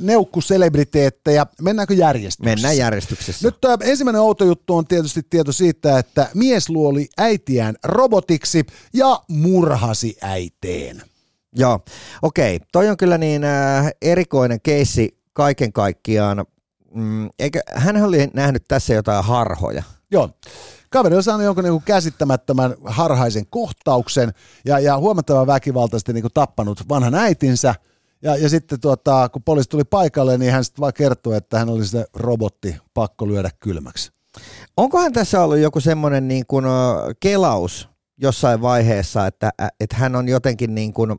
[0.00, 1.46] neukkuselebriteettejä.
[1.62, 2.56] Mennäänkö järjestyksessä?
[2.56, 3.48] Mennään järjestyksessä.
[3.48, 9.22] Nyt äh, ensimmäinen outo juttu on tietysti tieto siitä, että mies luoli äitiään robotiksi ja
[9.28, 11.02] murhasi äiteen.
[11.56, 11.80] Joo,
[12.22, 12.60] okei.
[12.72, 16.44] Toi on kyllä niin äh, erikoinen keissi kaiken kaikkiaan.
[16.94, 19.82] Mm, eikä, hän oli nähnyt tässä jotain harhoja.
[20.10, 20.30] Joo.
[20.90, 24.32] Kaveri on saanut jonkun niinku käsittämättömän harhaisen kohtauksen
[24.64, 27.74] ja, ja huomattavan väkivaltaisesti niinku tappanut vanhan äitinsä.
[28.22, 31.68] Ja, ja sitten tuota, kun poliisi tuli paikalle, niin hän sitten vaan kertoi, että hän
[31.68, 34.10] oli se robotti pakko lyödä kylmäksi.
[34.76, 36.64] Onkohan tässä ollut joku semmoinen niin kuin,
[37.20, 37.88] kelaus
[38.18, 39.50] jossain vaiheessa, että,
[39.80, 41.18] että hän on jotenkin niin kuin,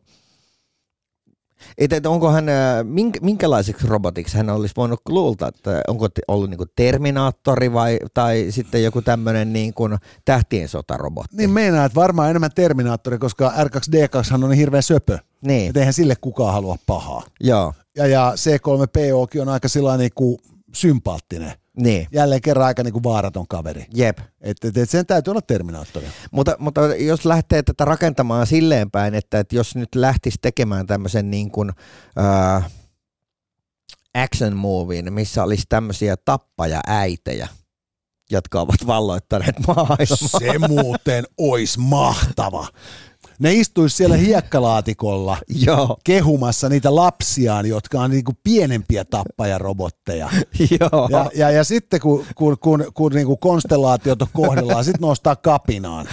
[1.78, 6.50] että, että onko hän, ö, mink, minkälaiseksi robotiksi hän olisi voinut luulta, että onko ollut
[6.50, 11.38] niin kuin Terminaattori vai, tai sitten joku tämmöinen niin kuin tähtien sotarobotti.
[11.38, 15.18] Niin meinaa, että varmaan enemmän Terminaattori, koska R2D2 on niin hirveän söpö.
[15.46, 17.24] Niin, Että eihän sille kukaan halua pahaa.
[17.40, 20.40] joo, Ja, ja C3POkin on aika sillä niinku
[20.74, 21.52] sympaattinen.
[21.78, 23.86] Niin, Jälleen kerran aika niinku vaaraton kaveri.
[23.94, 24.20] jep.
[24.42, 26.08] Että et, et sen täytyy olla Terminaattori.
[26.32, 31.32] Mutta, mutta jos lähtee tätä rakentamaan silleen päin, että, että jos nyt lähtisi tekemään tämmöisen
[31.32, 31.72] niin kuin,
[32.16, 32.62] ää,
[34.14, 37.48] action movien, missä olisi tämmöisiä tappaja-äitejä,
[38.32, 39.98] jotka ovat valloittaneet maailmaa.
[40.40, 42.68] Se muuten ois mahtava.
[43.42, 50.30] Ne istuisi siellä hiekkalaatikolla Joo, kehumassa niitä lapsiaan, jotka on niinku pienempiä tappajarobotteja.
[50.80, 51.08] joo.
[51.12, 56.08] Ja, ja, ja sitten kun, kun, kun, kun niinku konstellaatiot on kohdillaan, sitten nostaa kapinaan.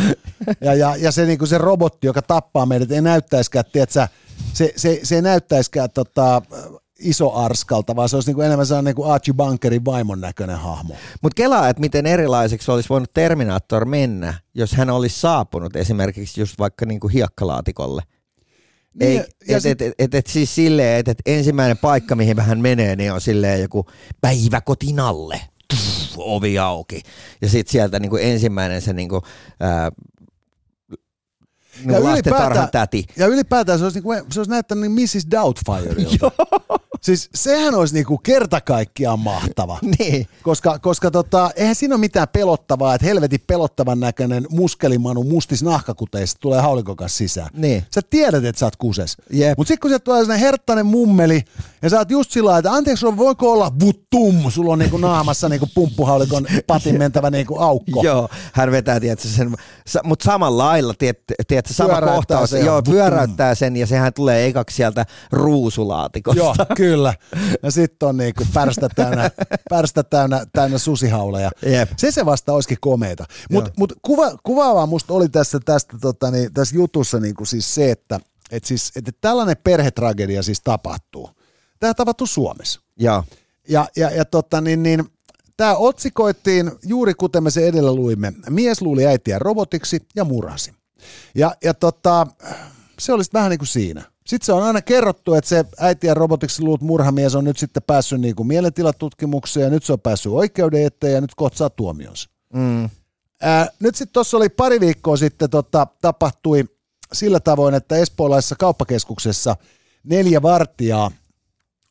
[0.61, 4.09] Ja, ja, ja se, niinku se robotti, joka tappaa meidät, ei näyttäisikään, tiedätkö,
[4.53, 6.43] se, se, se ei näyttäisikään tota,
[6.99, 10.95] iso arskalta, vaan se olisi niinku enemmän sellainen niinku Archie Bunkerin vaimon näköinen hahmo.
[11.23, 16.59] Mutta kelaa, että miten erilaiseksi olisi voinut Terminaattor mennä, jos hän olisi saapunut esimerkiksi just
[16.59, 18.03] vaikka niinku hiekkalaatikolle.
[19.01, 22.41] Niin, ja et, et, sit- et, et, et siis silleen, että et ensimmäinen paikka, mihin
[22.41, 23.87] hän menee, niin on silleen joku
[24.21, 25.41] päiväkotinalle.
[25.71, 27.03] Tuff, ovi auki.
[27.43, 29.23] Ja sitten sieltä niinku ensimmäinen se niinku,
[29.61, 29.91] ää,
[31.85, 33.05] niinku lastentarhan täti.
[33.17, 35.27] ja ylipäätään se olisi, niinku, se olisi näyttänyt niin Mrs.
[35.31, 36.31] Doubtfireilta.
[37.01, 39.79] siis sehän olisi niinku kerta kaikkiaan mahtava.
[39.99, 45.63] Niin, Koska, koska tota, eihän siinä ole mitään pelottavaa, että helvetin pelottavan näköinen muskelimanu mustis
[45.63, 47.49] nahkakuteissa tulee haulikon kanssa sisään.
[47.53, 47.85] niin.
[47.95, 49.17] Sä tiedät, että sä oot kuses.
[49.31, 49.59] Jep.
[49.59, 51.43] Mutta sitten kun sieltä tulee sellainen herttainen mummeli,
[51.83, 55.69] ja sä oot just sillä että anteeksi, voiko olla vuttum, sulla on niinku naamassa niinku
[55.75, 58.03] pumppuhaulikon patin mentävä niinku aukko.
[58.03, 60.95] Joo, hän vetää, tiedätkö, sen, sa, mutta samalla lailla,
[61.49, 66.41] tiedätkö, sama kohtaus, joo, pyöräyttää sen ja sehän tulee ekaksi sieltä ruusulaatikosta.
[66.41, 66.88] Joo, kyllä.
[67.63, 69.31] Ja sitten on niinku pärstä täynnä,
[69.71, 71.51] pärstä täynnä, täynnä susihauleja.
[71.63, 71.91] Jep.
[71.97, 73.25] Se se vasta olisikin komeeta.
[73.51, 77.91] Mutta mut kuva, kuvaavaa musta oli tässä, tästä, tota, niin, tässä jutussa niinku siis se,
[77.91, 78.21] että
[78.51, 81.31] et siis, et tällainen perhetragedia siis tapahtuu.
[81.81, 82.81] Tämä tapahtuu Suomessa.
[82.97, 83.25] Joo,
[83.69, 85.05] Ja, ja, ja tota, niin, niin,
[85.57, 88.33] tämä otsikoittiin juuri kuten me se edellä luimme.
[88.51, 90.73] Mies luuli äitiä robotiksi ja murhasi.
[91.35, 92.27] Ja, ja tota,
[92.99, 94.03] se olisi vähän niin kuin siinä.
[94.29, 98.21] Sitten se on aina kerrottu, että se äitiä robotiksi luut murhamies on nyt sitten päässyt
[98.21, 102.29] niin kuin mielentilatutkimukseen ja nyt se on päässyt oikeuden eteen ja nyt kohta saa tuomionsa.
[102.55, 102.91] mm,
[103.43, 106.65] Ää, nyt sitten tuossa oli pari viikkoa sitten tota, tapahtui
[107.13, 109.57] sillä tavoin, että espoolaisessa kauppakeskuksessa
[110.05, 111.11] neljä vartijaa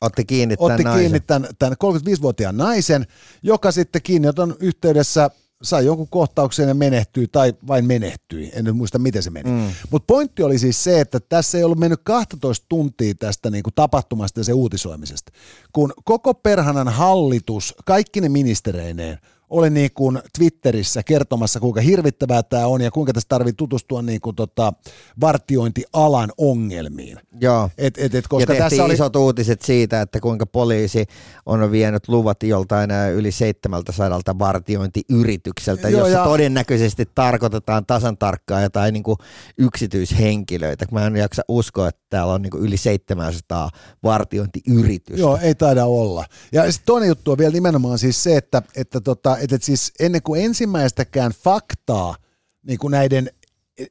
[0.01, 1.01] otti kiinni tämän otti naisen.
[1.01, 3.07] kiinni tämän, tämän 35-vuotiaan naisen,
[3.43, 5.29] joka sitten kiinnioton yhteydessä
[5.63, 8.51] sai jonkun kohtauksen ja menehtyi, tai vain menehtyi.
[8.53, 9.49] En nyt muista, miten se meni.
[9.49, 9.71] Mm.
[9.91, 14.39] Mutta pointti oli siis se, että tässä ei ollut mennyt 12 tuntia tästä niinku tapahtumasta
[14.39, 15.31] ja se uutisoimisesta.
[15.73, 19.17] Kun koko perhanan hallitus, kaikki ne ministereineen,
[19.49, 24.21] oli niin kuin Twitterissä kertomassa, kuinka hirvittävää tämä on ja kuinka tässä tarvii tutustua niin
[24.21, 24.73] kuin tota
[25.21, 27.19] vartiointialan ongelmiin.
[27.41, 27.69] Joo.
[27.77, 31.05] Et, et, et, koska ja tässä oli, isot uutiset siitä, että kuinka poliisi
[31.45, 38.93] on vienyt luvat joltain yli 700 vartiointiyritykseltä, Joo, jossa ja- todennäköisesti tarkoitetaan tasan tarkkaan jotain
[38.93, 39.17] niin kuin
[39.57, 40.85] yksityishenkilöitä.
[40.91, 43.69] Mä en jaksa uskoa, että täällä on niin kuin yli 700
[44.03, 45.21] vartiointiyritystä.
[45.21, 46.25] Joo, ei taida olla.
[46.51, 50.21] Ja sitten toinen juttu on vielä nimenomaan siis se, että, että, tota, että siis ennen
[50.21, 52.15] kuin ensimmäistäkään faktaa
[52.63, 53.29] niin kuin näiden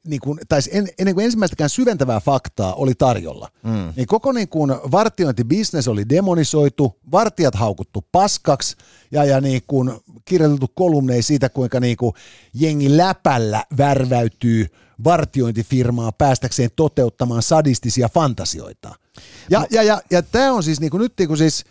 [0.07, 3.93] niin kuin, tai siis en, ennen kuin ensimmäistäkään syventävää faktaa oli tarjolla, mm.
[3.97, 8.77] niin koko niin kuin vartiointibisnes oli demonisoitu, vartijat haukuttu paskaksi
[9.11, 9.93] ja, ja niin kuin
[10.25, 12.13] kirjoitettu kolumneja siitä, kuinka niin kuin
[12.55, 14.67] jengi läpällä värväytyy
[15.05, 18.95] vartiointifirmaa päästäkseen toteuttamaan sadistisia fantasioita.
[19.51, 21.65] Ja, ja, ja, ja tämä on siis niin kuin nyt niin kuin siis,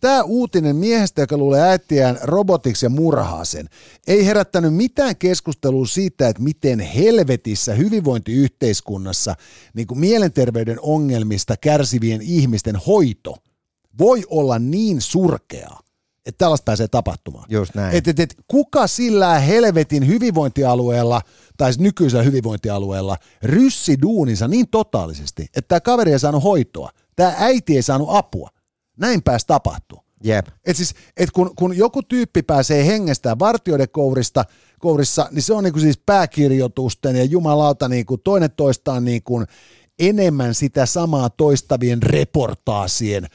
[0.00, 3.68] Tämä uutinen miehestä, joka luulee äitiään robotiksi ja murhaa sen,
[4.06, 9.34] ei herättänyt mitään keskustelua siitä, että miten helvetissä hyvinvointiyhteiskunnassa
[9.74, 13.36] niin kuin mielenterveyden ongelmista kärsivien ihmisten hoito
[13.98, 15.80] voi olla niin surkeaa,
[16.26, 17.44] että tällaista pääsee tapahtumaan.
[17.48, 17.96] Just näin.
[17.96, 21.22] Et, et, et, kuka sillä helvetin hyvinvointialueella
[21.56, 27.76] tai nykyisellä hyvinvointialueella ryssi duuninsa niin totaalisesti, että tämä kaveri ei saanut hoitoa, tämä äiti
[27.76, 28.50] ei saanut apua.
[29.00, 29.98] Näin pääsi tapahtuu.
[30.24, 30.46] Jep.
[30.64, 34.44] Et siis, et kun, kun joku tyyppi pääsee hengestään vartioiden kourista,
[34.78, 39.44] kourissa, niin se on niinku siis pääkirjoitusten ja jumalauta niinku toinen toistaan niinku
[39.98, 43.26] enemmän sitä samaa toistavien reportaasien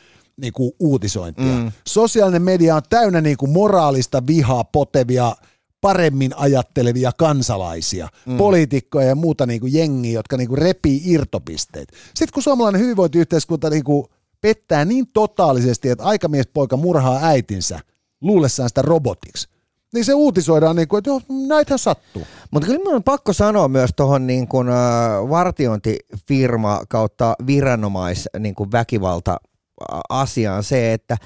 [0.41, 1.57] niinku uutisointia.
[1.57, 1.71] Mm.
[1.87, 5.35] Sosiaalinen media on täynnä niinku moraalista vihaa potevia
[5.81, 8.37] paremmin ajattelevia kansalaisia, mm.
[8.37, 11.91] poliitikkoja ja muuta niinku jengiä, jotka niinku repii irtopisteet.
[12.05, 14.07] Sitten kun suomalainen hyvinvointiyhteiskunta niinku
[14.45, 17.79] pettää niin totaalisesti, että aikamiespoika murhaa äitinsä
[18.21, 19.47] luullessaan sitä robotiksi,
[19.93, 22.23] niin se uutisoidaan niin kuin, että joo, näitähän sattuu.
[22.51, 28.55] Mutta kyllä minun on pakko sanoa myös tuohon niin kuin, äh, vartiointifirma kautta viranomais niin
[28.55, 31.17] kuin väkivalta ä, asiaan se, että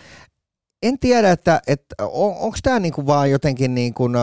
[0.83, 4.21] en tiedä, että, että on, onko tämä niin vaan jotenkin niin kuin, äh,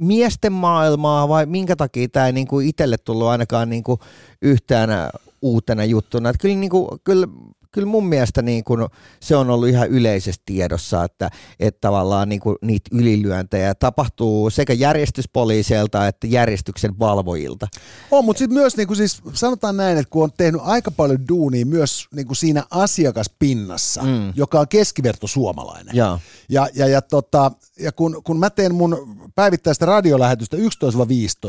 [0.00, 4.00] miesten maailmaa vai minkä takia tämä ei niin kuin itselle tullut ainakaan niin kuin
[4.42, 5.08] yhtään äh,
[5.44, 6.30] uutena juttuna.
[6.30, 7.26] Että kyllä, niin kuin, kyllä,
[7.74, 8.88] kyllä mun mielestä niin kuin
[9.20, 11.30] se on ollut ihan yleisesti tiedossa, että,
[11.60, 17.68] että tavallaan niin kuin niitä ylilyöntejä tapahtuu sekä järjestyspoliiseilta että järjestyksen valvojilta.
[18.10, 21.28] On, mutta sitten myös niin kuin siis sanotaan näin, että kun on tehnyt aika paljon
[21.28, 24.32] duunia myös niin kuin siinä asiakaspinnassa, mm.
[24.36, 25.96] joka on keskiverto suomalainen.
[25.96, 26.18] Joo.
[26.48, 30.60] Ja, ja, ja, tota, ja kun, kun mä teen mun päivittäistä radiolähetystä 11-15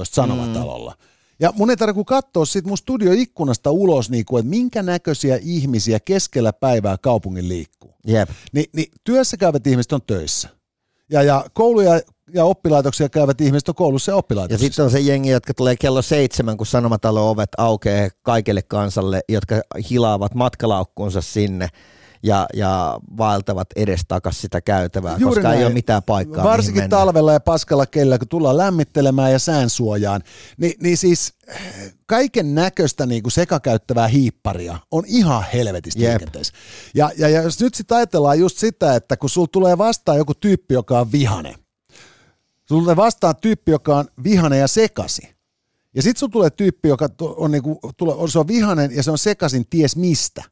[0.04, 1.15] Sanomatalolla, mm.
[1.40, 6.00] Ja mun ei tarvitse katsoa sit mun studioikkunasta ulos, niin kuin, että minkä näköisiä ihmisiä
[6.00, 7.96] keskellä päivää kaupungin liikkuu.
[8.08, 8.30] Jep.
[8.54, 10.50] Ni, niin työssä käyvät ihmiset on töissä.
[11.10, 12.02] Ja, ja kouluja
[12.34, 14.68] ja oppilaitoksia käyvät ihmiset on koulussa ja Ja oppilaitoksissa.
[14.68, 19.62] sitten on se jengi, jotka tulee kello seitsemän, kun Sanomatalo ovet aukeaa kaikille kansalle, jotka
[19.90, 21.70] hilaavat matkalaukkuunsa sinne
[22.24, 25.66] ja, ja vaeltavat edestakas sitä käytävää, Juuri koska ei näin.
[25.66, 30.22] ole mitään paikkaa, Varsinkin talvella ja paskalla kellä, kun tullaan lämmittelemään ja säänsuojaan,
[30.58, 31.34] niin, niin siis
[32.06, 36.10] kaiken näköistä niin kuin sekakäyttävää hiipparia on ihan helvetistä Jep.
[36.10, 36.54] liikenteessä.
[36.96, 40.34] Ja, ja, ja jos nyt sitten ajatellaan just sitä, että kun sulla tulee vastaan joku
[40.34, 41.56] tyyppi, joka on vihane,
[42.68, 45.36] sulla tulee vastaan tyyppi, joka on vihane ja sekasi,
[45.96, 49.12] ja sitten sulla tulee tyyppi, joka on, niinku, tule, on, se on vihanen ja se
[49.12, 50.44] on sekasin ties mistä.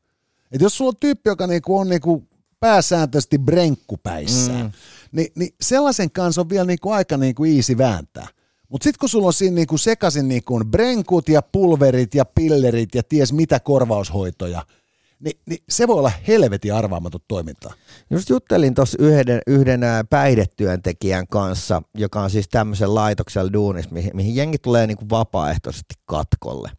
[0.54, 2.28] Et jos sulla on tyyppi, joka niinku on niinku
[2.60, 4.72] pääsääntöisesti brenkkupäissään, mm.
[5.12, 8.28] niin, niin sellaisen kanssa on vielä niinku aika niinku easy vääntää.
[8.70, 13.04] Mutta sitten kun sulla on siinä niinku sekaisin niinku brenkut ja pulverit ja pillerit ja
[13.04, 14.66] ties mitä korvaushoitoja,
[15.20, 17.74] niin, niin se voi olla helvetin arvaamaton toimintaa.
[18.10, 24.36] Just juttelin tuossa yhden, yhden päihdetyöntekijän kanssa, joka on siis tämmöisen laitoksella duunissa, mihin, mihin
[24.36, 26.72] jengi tulee niinku vapaaehtoisesti katkolle.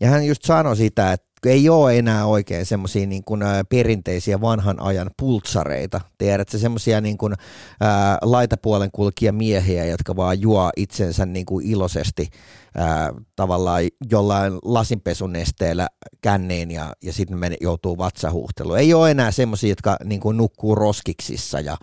[0.00, 4.82] Ja hän just sanoi sitä, että ei ole enää oikein semmoisia niin kuin, perinteisiä vanhan
[4.82, 6.00] ajan pultsareita.
[6.18, 7.34] Tiedätkö, semmoisia niin kuin,
[7.80, 12.28] ää, laitapuolen kulkija miehiä, jotka vaan juo itsensä niin kuin iloisesti
[12.76, 15.88] ää, tavallaan jollain lasinpesunesteellä
[16.20, 18.78] känneen ja, ja sitten joutuu vatsahuhteluun.
[18.78, 21.76] Ei ole enää semmoisia, jotka niin kuin, nukkuu roskiksissa ja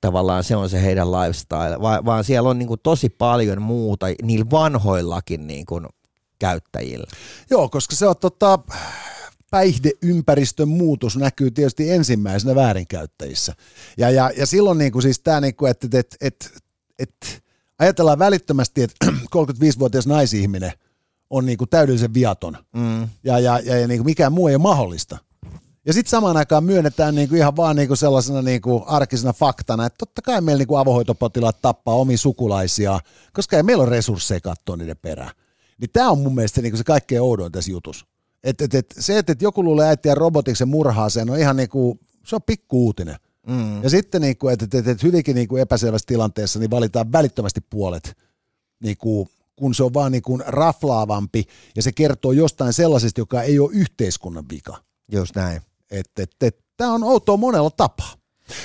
[0.00, 4.06] tavallaan se on se heidän lifestyle, vaan, vaan siellä on niin kuin, tosi paljon muuta
[4.22, 5.86] niillä vanhoillakin niin kuin,
[6.38, 7.06] käyttäjillä.
[7.50, 8.58] Joo, koska se on tota,
[9.50, 13.54] päihdeympäristön muutos näkyy tietysti ensimmäisenä väärinkäyttäjissä.
[13.96, 16.46] Ja, ja, ja silloin niin kuin siis tämä, niin kuin, että, että, että,
[16.98, 17.26] että
[17.78, 19.06] ajatellaan välittömästi, että
[19.36, 20.72] 35-vuotias naisihminen
[21.30, 22.58] on niin kuin täydellisen viaton.
[22.72, 23.08] Mm.
[23.24, 25.18] Ja, ja, ja, ja niin kuin mikään muu ei ole mahdollista.
[25.86, 30.22] Ja sitten samaan aikaan myönnetään niinku ihan vaan niinku sellaisena niinku arkisena faktana, että totta
[30.22, 33.00] kai meillä niinku avohoitopotilaat tappaa omi sukulaisia,
[33.32, 35.30] koska ei meillä ole resursseja katsoa niiden perään.
[35.80, 38.06] Niin tämä on mun mielestä niinku se kaikkein oudoin tässä jutussa.
[38.44, 42.36] Et, et, et, se, että et joku luulee äitiä robotiksen murhaaseen, on ihan niinku, se
[42.36, 43.16] on pikku uutinen.
[43.46, 43.82] Mm.
[43.82, 48.16] Ja sitten, niinku, että et, et, et hyvinkin niinku epäselvässä tilanteessa niin valitaan välittömästi puolet,
[48.82, 51.44] niinku, kun se on vaan niinku raflaavampi
[51.76, 54.76] ja se kertoo jostain sellaisesta, joka ei ole yhteiskunnan vika.
[55.12, 55.62] Just näin.
[55.90, 58.12] Että et, et, tämä on outoa monella tapaa.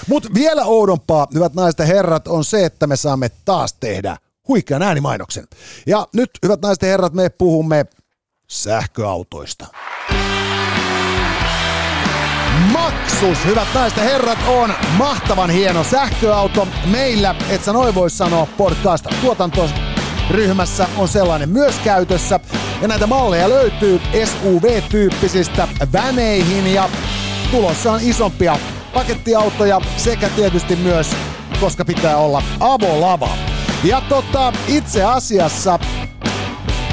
[0.08, 4.18] Mutta vielä oudompaa, hyvät naiset ja herrat, on se, että me saamme taas tehdä
[4.52, 5.44] huikean äänimainoksen.
[5.88, 7.86] Ja nyt, hyvät naiset ja herrat, me puhumme
[8.48, 9.68] sähköautoista.
[12.72, 16.68] Maksus, hyvät naiset ja herrat, on mahtavan hieno sähköauto.
[16.86, 22.40] Meillä, et sä noin vois sanoa, podcast tuotantoryhmässä on sellainen myös käytössä.
[22.82, 26.90] Ja näitä malleja löytyy SUV-tyyppisistä väneihin ja
[27.52, 28.58] tulossa on isompia
[28.94, 31.16] pakettiautoja sekä tietysti myös,
[31.60, 33.51] koska pitää olla avolava.
[33.84, 35.80] Ja tota, itse asiassa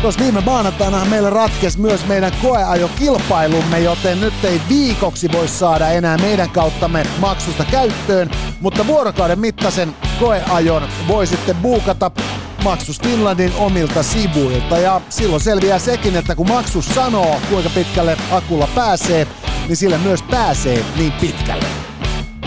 [0.02, 6.16] Tuossa viime maanantaina meillä ratkesi myös meidän koeajokilpailumme, joten nyt ei viikoksi voi saada enää
[6.16, 8.30] meidän kauttamme maksusta käyttöön,
[8.60, 12.10] mutta vuorokauden mittaisen koeajon voi sitten buukata
[12.64, 18.68] Maksus Finlandin omilta sivuilta ja silloin selviää sekin, että kun Maksus sanoo kuinka pitkälle akulla
[18.74, 19.26] pääsee,
[19.68, 21.64] niin sillä myös pääsee niin pitkälle.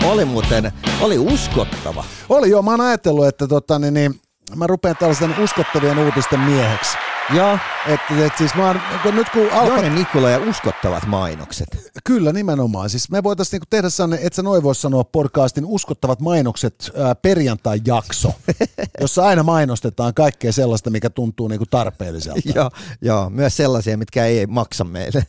[0.04, 2.04] Oli muuten, oli uskottava.
[2.28, 4.20] Oli joo, mä oon ajatellut, että tota, niin, niin,
[4.56, 6.96] mä rupean tällaisen uskottavien uutisten mieheksi.
[7.34, 7.58] Joo.
[7.86, 9.66] Että et siis mä oon, kun nyt kun alkaa...
[9.66, 11.92] Joinen Nikola ja uskottavat mainokset.
[12.04, 12.90] Kyllä, nimenomaan.
[12.90, 17.14] Siis me voitaisiin niinku tehdä sellainen, että sä noin vois sanoa podcastin uskottavat mainokset ää,
[17.14, 18.34] perjantai-jakso,
[19.00, 22.40] jossa aina mainostetaan kaikkea sellaista, mikä tuntuu niinku tarpeelliselta.
[22.54, 25.26] joo, joo, myös sellaisia, mitkä ei maksa meille.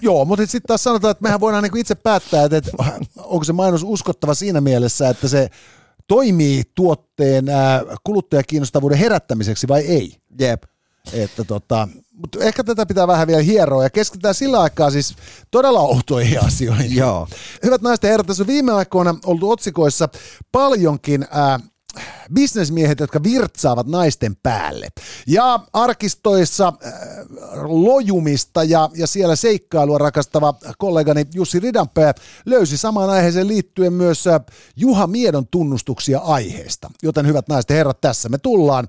[0.00, 2.70] Joo, mutta sitten taas sanotaan, että mehän voidaan niinku itse päättää, että, että
[3.18, 5.50] onko se mainos uskottava siinä mielessä, että se
[6.08, 7.44] toimii tuotteen
[8.04, 10.16] kuluttajakiinnostavuuden herättämiseksi vai ei.
[10.40, 10.62] Jep.
[11.12, 15.16] Että tota, mutta ehkä tätä pitää vähän vielä hieroa ja keskitytään sillä aikaa siis
[15.50, 16.96] todella outoihin asioihin.
[16.96, 17.28] Joo.
[17.64, 20.08] Hyvät naiset ja herrat, tässä on viime aikoina ollut otsikoissa
[20.52, 21.60] paljonkin ää,
[22.34, 24.88] bisnesmiehet, jotka virtsaavat naisten päälle.
[25.26, 26.92] Ja arkistoissa äh,
[27.62, 32.14] lojumista ja, ja siellä seikkailua rakastava kollegani Jussi Ridanpää
[32.46, 34.40] löysi samaan aiheeseen liittyen myös äh,
[34.76, 36.90] Juha Miedon tunnustuksia aiheesta.
[37.02, 38.88] Joten hyvät naiset ja herrat, tässä me tullaan.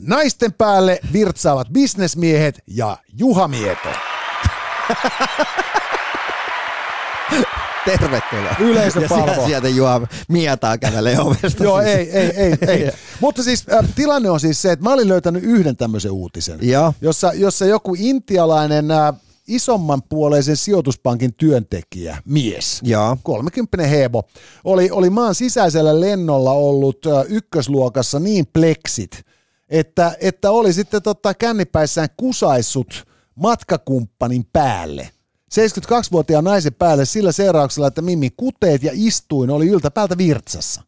[0.00, 3.88] Naisten päälle virtsaavat bisnesmiehet ja Juha Mieto.
[7.86, 8.56] Tervetuloa.
[8.60, 9.40] Yleisöpalvo.
[9.40, 11.64] Ja sieltä juo mietaa kävelee ovesta.
[11.64, 11.94] Joo, siis.
[11.94, 12.90] ei, ei, ei, ei.
[13.20, 16.94] Mutta siis äh, tilanne on siis se, että mä olin löytänyt yhden tämmöisen uutisen, Joo.
[17.00, 19.14] jossa, jossa joku intialainen äh,
[19.48, 23.16] isomman puoleisen sijoituspankin työntekijä, mies, Joo.
[23.22, 24.22] 30 hebo,
[24.64, 29.22] oli, oli maan sisäisellä lennolla ollut äh, ykkösluokassa niin pleksit,
[29.68, 35.10] että, että oli sitten tota kännipäissään kusaissut matkakumppanin päälle.
[35.54, 40.82] 72-vuotiaan naisen päälle sillä seurauksella, että Mimmi kuteet ja istuin oli yltäpäältä virtsassa.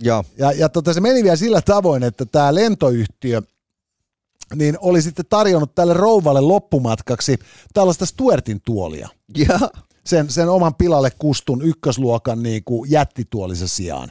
[0.00, 0.24] Joo.
[0.38, 3.42] Ja, ja tota, se meni vielä sillä tavoin, että tämä lentoyhtiö
[4.54, 7.38] niin oli sitten tarjonnut tälle rouvalle loppumatkaksi
[7.74, 9.08] tällaista Stuartin tuolia.
[9.36, 9.70] Joo.
[10.06, 14.10] Sen, sen oman pilalle kustun ykkösluokan niin kuin jättituolisen sijaan.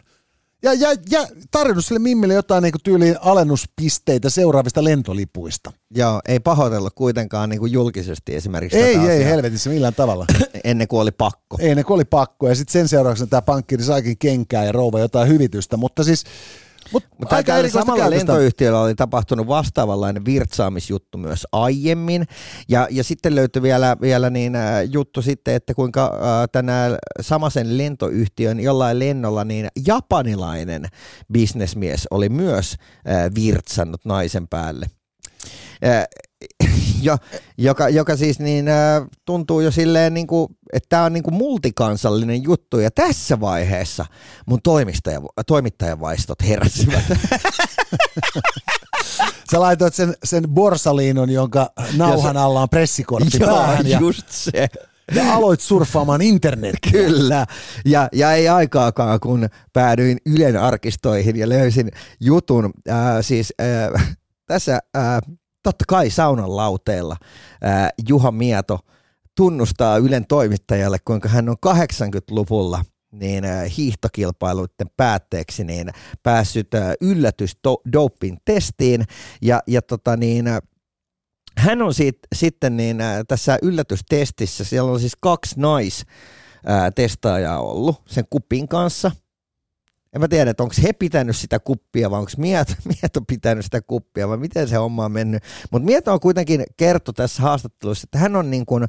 [0.65, 5.71] Ja, ja, ja tarjonnut sille Mimmille jotain niin kuin tyyliin alennuspisteitä seuraavista lentolipuista.
[5.95, 10.25] Joo, ei pahoitellut kuitenkaan niin kuin julkisesti esimerkiksi Ei, tätä ei asiaa, helvetissä millään tavalla.
[10.63, 11.57] ennen kuin oli pakko.
[11.59, 12.49] Ei ne kun oli pakko.
[12.49, 15.77] Ja sitten sen seurauksena tämä pankkiri saikin kenkää ja rouva jotain hyvitystä.
[15.77, 16.23] Mutta siis,
[16.93, 18.33] mut Mutta aika erikoista samalla käytöstä.
[18.33, 22.25] lentoyhtiöllä oli tapahtunut vastaavanlainen virtsaamisjuttu myös aiemmin.
[22.69, 26.19] Ja, ja sitten löytyi vielä, vielä niin, äh, juttu sitten, että kuinka äh,
[26.51, 30.85] tänä samaisen lentoyhtiön jollain lennolla niin japanilainen
[31.33, 32.75] bisnesmies oli myös
[33.09, 34.85] äh, virtsannut naisen päälle.
[35.85, 36.05] Äh,
[37.01, 37.17] jo,
[37.57, 41.33] joka, joka siis niin, äh, tuntuu jo silleen, niin kuin, että tämä on niin kuin
[41.33, 44.05] multikansallinen juttu ja tässä vaiheessa
[44.45, 47.03] mun toimittaja, toimittajavaistot heräsivät.
[49.51, 54.67] Sä laitoit sen, sen borsaliinon, jonka nauhan alla on pressikortti Joo, päähän ja, just se.
[55.15, 56.91] ja aloit surffaamaan internetiä.
[56.91, 57.45] Kyllä.
[57.85, 62.73] Ja, ja ei aikaakaan, kun päädyin Ylen arkistoihin ja löysin jutun.
[62.89, 63.89] Ää, siis ää,
[64.47, 65.21] tässä ää,
[65.63, 67.17] totta kai saunan lauteella
[67.61, 68.79] ää, Juha Mieto
[69.37, 75.89] tunnustaa Ylen toimittajalle, kuinka hän on 80-luvulla niin ää, hiihtokilpailuiden päätteeksi niin
[76.23, 77.57] päässyt ää, yllätys
[77.93, 79.03] doping testiin
[79.41, 80.59] ja, ja tota niin, ää,
[81.57, 88.25] hän on sit, sitten niin, äh, tässä yllätystestissä, siellä on siis kaksi naistestaajaa ollut sen
[88.29, 89.11] kupin kanssa.
[90.15, 93.81] En mä tiedä, että onko he pitänyt sitä kuppia vai onko Mieto, Mieto pitänyt sitä
[93.81, 95.43] kuppia vai miten se homma on mennyt.
[95.71, 98.85] Mutta Mieto on kuitenkin kertoi tässä haastattelussa, että hän on niin kuin,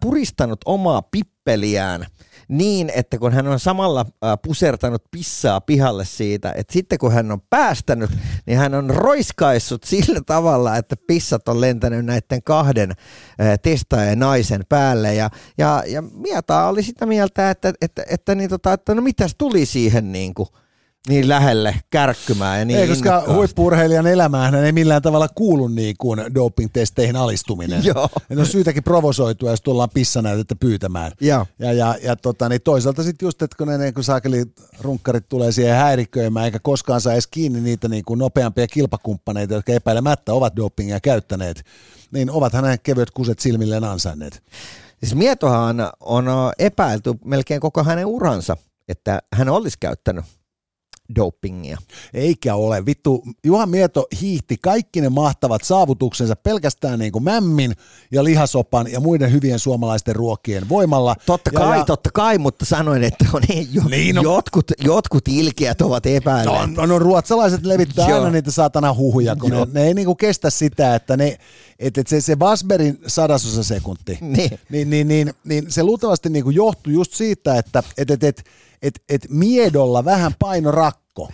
[0.00, 2.06] puristanut omaa pippeliään–
[2.52, 4.06] niin, että kun hän on samalla
[4.42, 8.10] pusertanut pissaa pihalle siitä, että sitten kun hän on päästänyt,
[8.46, 12.92] niin hän on roiskaissut sillä tavalla, että pissat on lentänyt näiden kahden
[13.62, 15.14] testaajan naisen päälle.
[15.14, 19.34] Ja, ja, ja Mieta oli sitä mieltä, että, että, että, niin tota, että no mitäs
[19.38, 20.48] tuli siihen niin kuin
[21.08, 26.20] niin lähelle kärkkymään ja niin Ei, koska huippurheilijan elämään ei millään tavalla kuulu niin kuin
[26.34, 27.84] doping-testeihin alistuminen.
[27.84, 28.08] Joo.
[28.28, 31.12] Ne on syytäkin provosoitua, jos tullaan pissanäytettä pyytämään.
[31.20, 31.46] Joo.
[31.58, 34.44] Ja, ja, ja tota, niin toisaalta sitten just, että kun ne niin kun saakeli
[34.80, 39.72] runkkarit tulee siihen häiriköimään, eikä koskaan saa edes kiinni niitä niin kuin nopeampia kilpakumppaneita, jotka
[39.72, 41.64] epäilemättä ovat dopingia käyttäneet,
[42.10, 44.42] niin ovat hänen kevyet kuset silmilleen ansainneet.
[45.00, 46.26] Siis Mietohan on
[46.58, 48.56] epäilty melkein koko hänen uransa,
[48.88, 50.24] että hän olisi käyttänyt
[51.16, 51.78] dopingia.
[52.14, 52.86] Eikä ole.
[52.86, 57.72] Vittu, Juha Mieto hiihti kaikki ne mahtavat saavutuksensa pelkästään niin kuin mämmin
[58.12, 61.16] ja lihasopan ja muiden hyvien suomalaisten ruokien voimalla.
[61.26, 63.42] Totta ja, kai, ja, totta kai, mutta sanoin, että on
[63.72, 66.70] jo, niin, no, jotkut, jotkut ilkeät ovat epäilleet.
[66.70, 70.94] No, no, ruotsalaiset levittää aina niitä saatana huhuja, kun ne, ne ei niinku kestä sitä,
[70.94, 71.38] että ne,
[71.78, 74.58] että et se, se Vasberin sadasosa sekunti, niin.
[74.70, 78.44] Niin, niin, niin, niin se luultavasti niinku johtuu just siitä, että et, et, et,
[78.82, 81.28] et, et miedolla vähän paino rakko.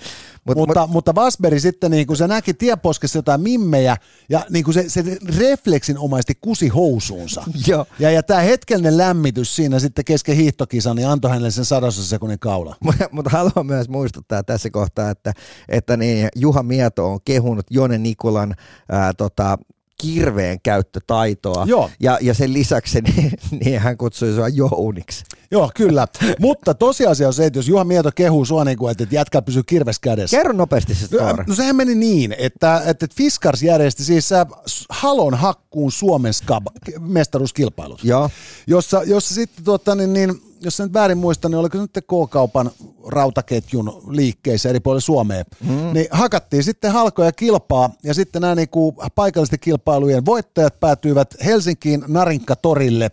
[0.44, 3.96] Mut, mutta, mut, mutta Vasberi sitten, niin kun se näki tieposkessa jotain mimmejä,
[4.28, 7.44] ja niin kuin se, se refleksinomaisesti kusi housuunsa.
[7.66, 7.86] Joo.
[7.98, 12.38] Ja, ja tämä hetkellinen lämmitys siinä sitten kesken hiihtokisan, niin antoi hänelle sen sadossa sekunnin
[12.38, 12.76] kaula.
[13.12, 15.32] Mutta haluan myös muistuttaa tässä kohtaa, että,
[15.68, 18.54] että niin Juha Mieto on kehunut Jone Nikulan
[18.88, 19.58] ää, tota,
[20.00, 21.64] kirveen käyttötaitoa.
[21.68, 21.90] Joo.
[22.00, 23.32] Ja, ja sen lisäksi niin,
[23.64, 25.24] niin hän kutsui sua jouniksi.
[25.50, 26.06] Joo, kyllä.
[26.40, 29.62] Mutta tosiasia on se, että jos Juha Mieto kehuu sua niin kuin, että jätkä pysyy
[29.62, 30.36] kirves kädessä.
[30.36, 31.44] Kerro nopeasti se story.
[31.46, 34.46] No sehän meni niin, että, että Fiskars järjesti siis äh,
[34.90, 36.66] Halon hakkuun Suomen skab,
[37.00, 38.04] mestaruuskilpailut.
[38.04, 38.30] Joo.
[38.66, 42.70] Jossa, jossa sitten tuota, niin, niin jos nyt väärin muistan, niin oliko se nyt K-kaupan
[43.06, 45.92] rautaketjun liikkeissä eri puolilla Suomeen, mm.
[45.92, 52.04] niin hakattiin sitten halkoja kilpaa, ja sitten nämä niin kuin paikallisten kilpailujen voittajat päätyivät Helsinkiin
[52.06, 53.10] Narinka-torille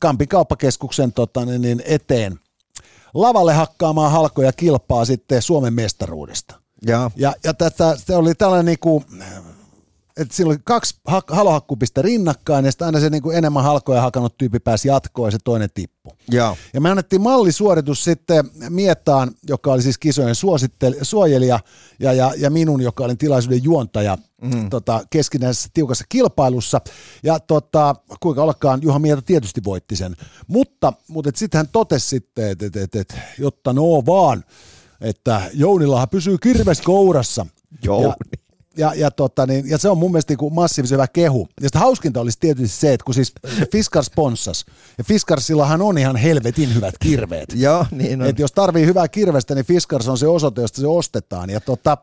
[0.00, 2.40] Kampin kauppakeskuksen tota, niin, niin eteen
[3.14, 6.60] lavalle hakkaamaan halkoja kilpaa sitten Suomen mestaruudesta.
[6.86, 9.04] Ja, ja, ja tätä, se oli tällainen niin kuin,
[10.20, 14.00] että siinä oli kaksi ha- halohakkupista rinnakkain, ja sitten aina se niin kuin enemmän halkoja
[14.00, 16.10] hakannut tyyppi pääsi jatkoon, ja se toinen tippu.
[16.30, 16.56] ja.
[16.74, 20.34] Ja me annettiin mallisuoritus sitten Miettaan, joka oli siis kisojen
[21.02, 21.60] suojelija,
[22.00, 24.70] ja, ja, ja minun, joka oli tilaisuuden juontaja mm.
[24.70, 26.80] tota, keskinäisessä tiukassa kilpailussa.
[27.22, 30.16] Ja tota, kuinka ollakaan, Juha Mieto tietysti voitti sen.
[30.46, 34.44] Mutta, mutta sitten hän totesi sitten, että et, et, et, jotta no vaan,
[35.00, 37.46] että Jounillahan pysyy kirves kourassa.
[37.84, 38.06] Jouni.
[38.06, 38.14] Ja,
[38.80, 41.48] ja, ja, tota, niin, ja se on mun mielestä niin massiivisen hyvä kehu.
[41.60, 43.32] Ja sitten hauskinta olisi tietysti se, että kun siis
[43.72, 44.64] Fiskar sponssas,
[44.98, 47.48] ja Fiskarsillahan on ihan helvetin hyvät kirveet.
[47.56, 48.28] Joo, niin on.
[48.28, 51.50] Et jos tarvii hyvää kirvestä, niin Fiskars on se osoite, josta se ostetaan.
[51.50, 51.98] Ja tota,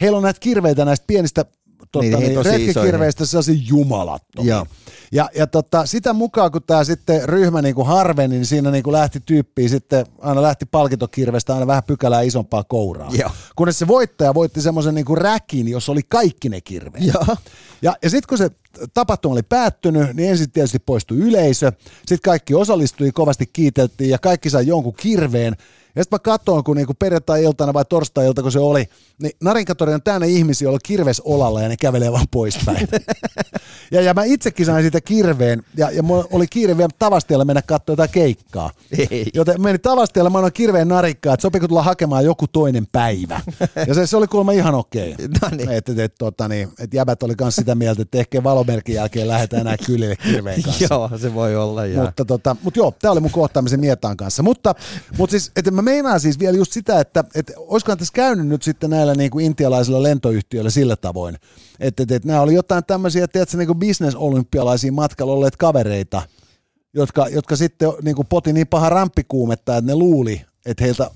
[0.00, 1.44] heillä on näitä kirveitä näistä pienistä
[1.92, 4.54] tota, Niin, niin, retkikirveistä sellaisia jumalattomia.
[4.54, 4.66] Joo.
[5.12, 8.84] Ja, ja tota, sitä mukaan, kun tämä sitten ryhmä niin kuin harveni, niin siinä niin
[8.84, 13.10] kuin lähti tyyppiä sitten, aina lähti palkintokirvestä aina vähän pykälää isompaa kouraa.
[13.12, 13.30] Joo.
[13.56, 17.04] Kunnes se voittaja voitti semmoisen niin kuin räkin, jos oli kaikki ne kirveet.
[17.04, 17.36] Joo.
[17.82, 18.50] Ja, ja sitten kun se
[18.94, 24.50] tapahtuma oli päättynyt, niin ensin tietysti poistui yleisö, sitten kaikki osallistui, kovasti kiiteltiin ja kaikki
[24.50, 25.56] sai jonkun kirveen.
[25.96, 28.84] Ja sitten mä katsoin, kun niinku perjantai-iltana vai torstai-ilta, kun se oli,
[29.22, 32.88] niin Narinkatori on täynnä ihmisiä, joilla kirves olalla ja ne kävelee vaan poispäin.
[33.92, 37.62] ja, ja mä itsekin sain siitä kirveen, ja, ja mulla oli kiire vielä Tavastialle mennä
[37.62, 38.70] katsoa jotain keikkaa.
[39.10, 39.26] Ei.
[39.34, 43.40] Joten menin Tavastialle, mä annoin kirveen narikkaa, että sopiko tulla hakemaan joku toinen päivä.
[43.86, 45.14] ja se, se oli kuulemma ihan okei.
[45.42, 45.70] No niin.
[45.70, 49.28] Että et, et, tota, niin, et jäbät oli myös sitä mieltä, että ehkä valomerkin jälkeen
[49.28, 50.84] lähdetään enää kylille kirveen kanssa.
[50.90, 51.86] Joo, se voi olla.
[51.86, 52.02] Ja.
[52.02, 54.42] Mutta tota, mut joo, tämä oli mun kohtaamisen Mietaan kanssa.
[54.42, 54.74] Mutta,
[55.18, 58.62] mutta siis, että mä meinaan siis vielä just sitä, että, että olisikohan tässä käynyt nyt
[58.62, 61.34] sitten näillä niin kuin intialaisilla lentoyhtiöillä sillä tavoin,
[61.80, 66.22] että, että, että nämä oli jotain tämmöisiä, tiedätkö, niin kuin bisnesolympialaisia matkalla olleet kavereita,
[66.94, 71.10] jotka, jotka sitten niin kuin poti niin paha ramppikuumetta, että ne luuli, että heiltä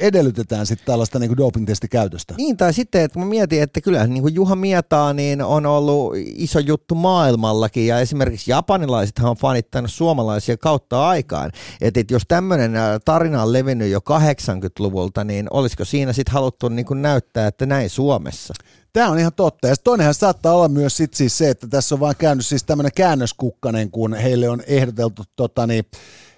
[0.00, 2.34] edellytetään sitten tällaista niin doping-testikäytöstä.
[2.36, 6.12] Niin, tai sitten, että mä mietin, että kyllä niin kuin Juha Mietaa niin on ollut
[6.16, 11.50] iso juttu maailmallakin, ja esimerkiksi japanilaisethan on fanittanut suomalaisia kautta aikaan.
[11.80, 12.72] Että et jos tämmöinen
[13.04, 17.90] tarina on levinnyt jo 80-luvulta, niin olisiko siinä sitten haluttu niin kuin näyttää, että näin
[17.90, 18.54] Suomessa?
[18.92, 19.68] Tämä on ihan totta.
[19.68, 22.92] Ja toinenhan saattaa olla myös sit siis se, että tässä on vaan käynyt siis tämmöinen
[22.96, 25.84] käännöskukkanen, kun heille on ehdoteltu tota, niin,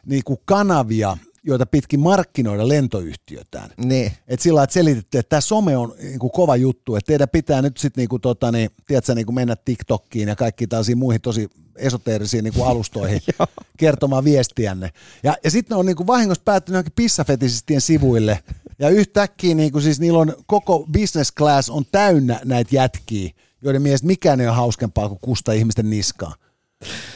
[0.07, 1.17] niin kuin kanavia,
[1.47, 3.71] joita pitkin markkinoida lentoyhtiötään.
[3.77, 4.13] Niin.
[4.29, 7.63] Et sillä että selitettiin, että tämä some on niin kuin kova juttu, että teidän pitää
[7.63, 11.21] nyt sitten niin kuin, tota, niin, tiedätkö, niin kuin mennä TikTokkiin ja kaikki tällaisiin muihin
[11.21, 13.21] tosi esoteerisiin niin kuin alustoihin
[13.79, 14.91] kertomaan viestiänne.
[15.23, 18.39] Ja, ja sitten ne on niin kuin vahingossa päättynyt johonkin pissafetisistien sivuille,
[18.79, 23.31] ja yhtäkkiä niin kuin siis niillä on koko business class on täynnä näitä jätkiä,
[23.63, 26.35] joiden mielestä mikään ei ole hauskempaa kuin kusta ihmisten niskaa.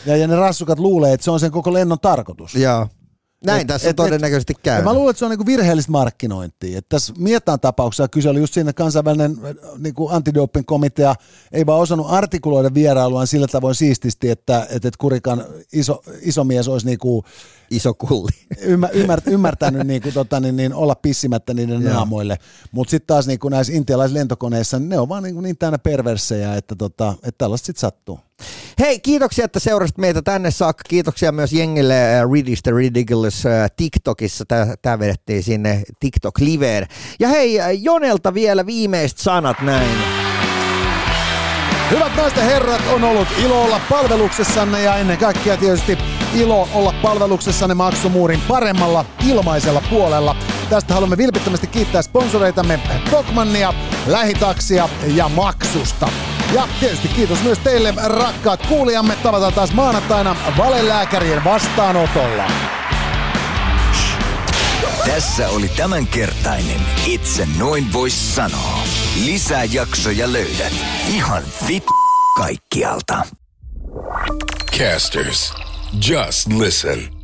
[0.06, 2.54] Ja, ja ne rassukat luulee, että se on sen koko lennon tarkoitus.
[2.54, 2.88] Joo.
[3.44, 4.82] Näin et, tässä et, todennäköisesti käy.
[4.82, 6.78] Mä luulen, että se on niinku virheellistä markkinointia.
[6.78, 9.36] Et tässä Mietaan tapauksessa kyse oli just siinä, että kansainvälinen
[9.78, 11.14] niinku antidoping komitea
[11.52, 16.68] ei vaan osannut artikuloida vierailuaan sillä tavoin siististi, että, että, että Kurikan iso, iso mies
[16.68, 17.24] olisi niinku,
[17.70, 18.30] iso kulli.
[18.60, 21.92] Ymmär, ymmär, ymmärtänyt niin kuin, tota, niin, niin, olla pissimättä niiden Joo.
[21.92, 22.36] naamoille.
[22.72, 25.58] Mutta sitten taas niin kuin näissä intialaisissa lentokoneissa, niin ne on vaan niin, kuin niin
[25.58, 28.20] täynnä perversejä, että, tota, että tällaista sitten sattuu.
[28.78, 30.82] Hei, kiitoksia, että seurasit meitä tänne saakka.
[30.88, 31.94] Kiitoksia myös jengille
[32.24, 34.44] uh, Read the Ridiculous uh, TikTokissa.
[34.82, 36.86] Tämä vedettiin sinne TikTok-liveen.
[37.20, 39.98] Ja hei, uh, Jonelta vielä viimeiset sanat näin.
[41.90, 45.98] Hyvät naisten herrat, on ollut ilo olla palveluksessanne ja ennen kaikkea tietysti
[46.34, 50.36] ilo olla palveluksessanne maksumuurin paremmalla ilmaisella puolella.
[50.70, 53.74] Tästä haluamme vilpittömästi kiittää sponsoreitamme Tokmannia,
[54.06, 56.08] Lähitaksia ja Maksusta.
[56.54, 59.16] Ja tietysti kiitos myös teille rakkaat kuulijamme.
[59.22, 62.44] Tavataan taas maanantaina valelääkärien vastaanotolla.
[65.06, 68.78] Tässä oli tämänkertainen Itse noin vois sanoa.
[69.24, 70.72] Lisää jaksoja löydät
[71.08, 71.84] ihan vit
[72.36, 73.22] kaikkialta.
[74.78, 75.54] Casters,
[75.98, 77.19] just listen.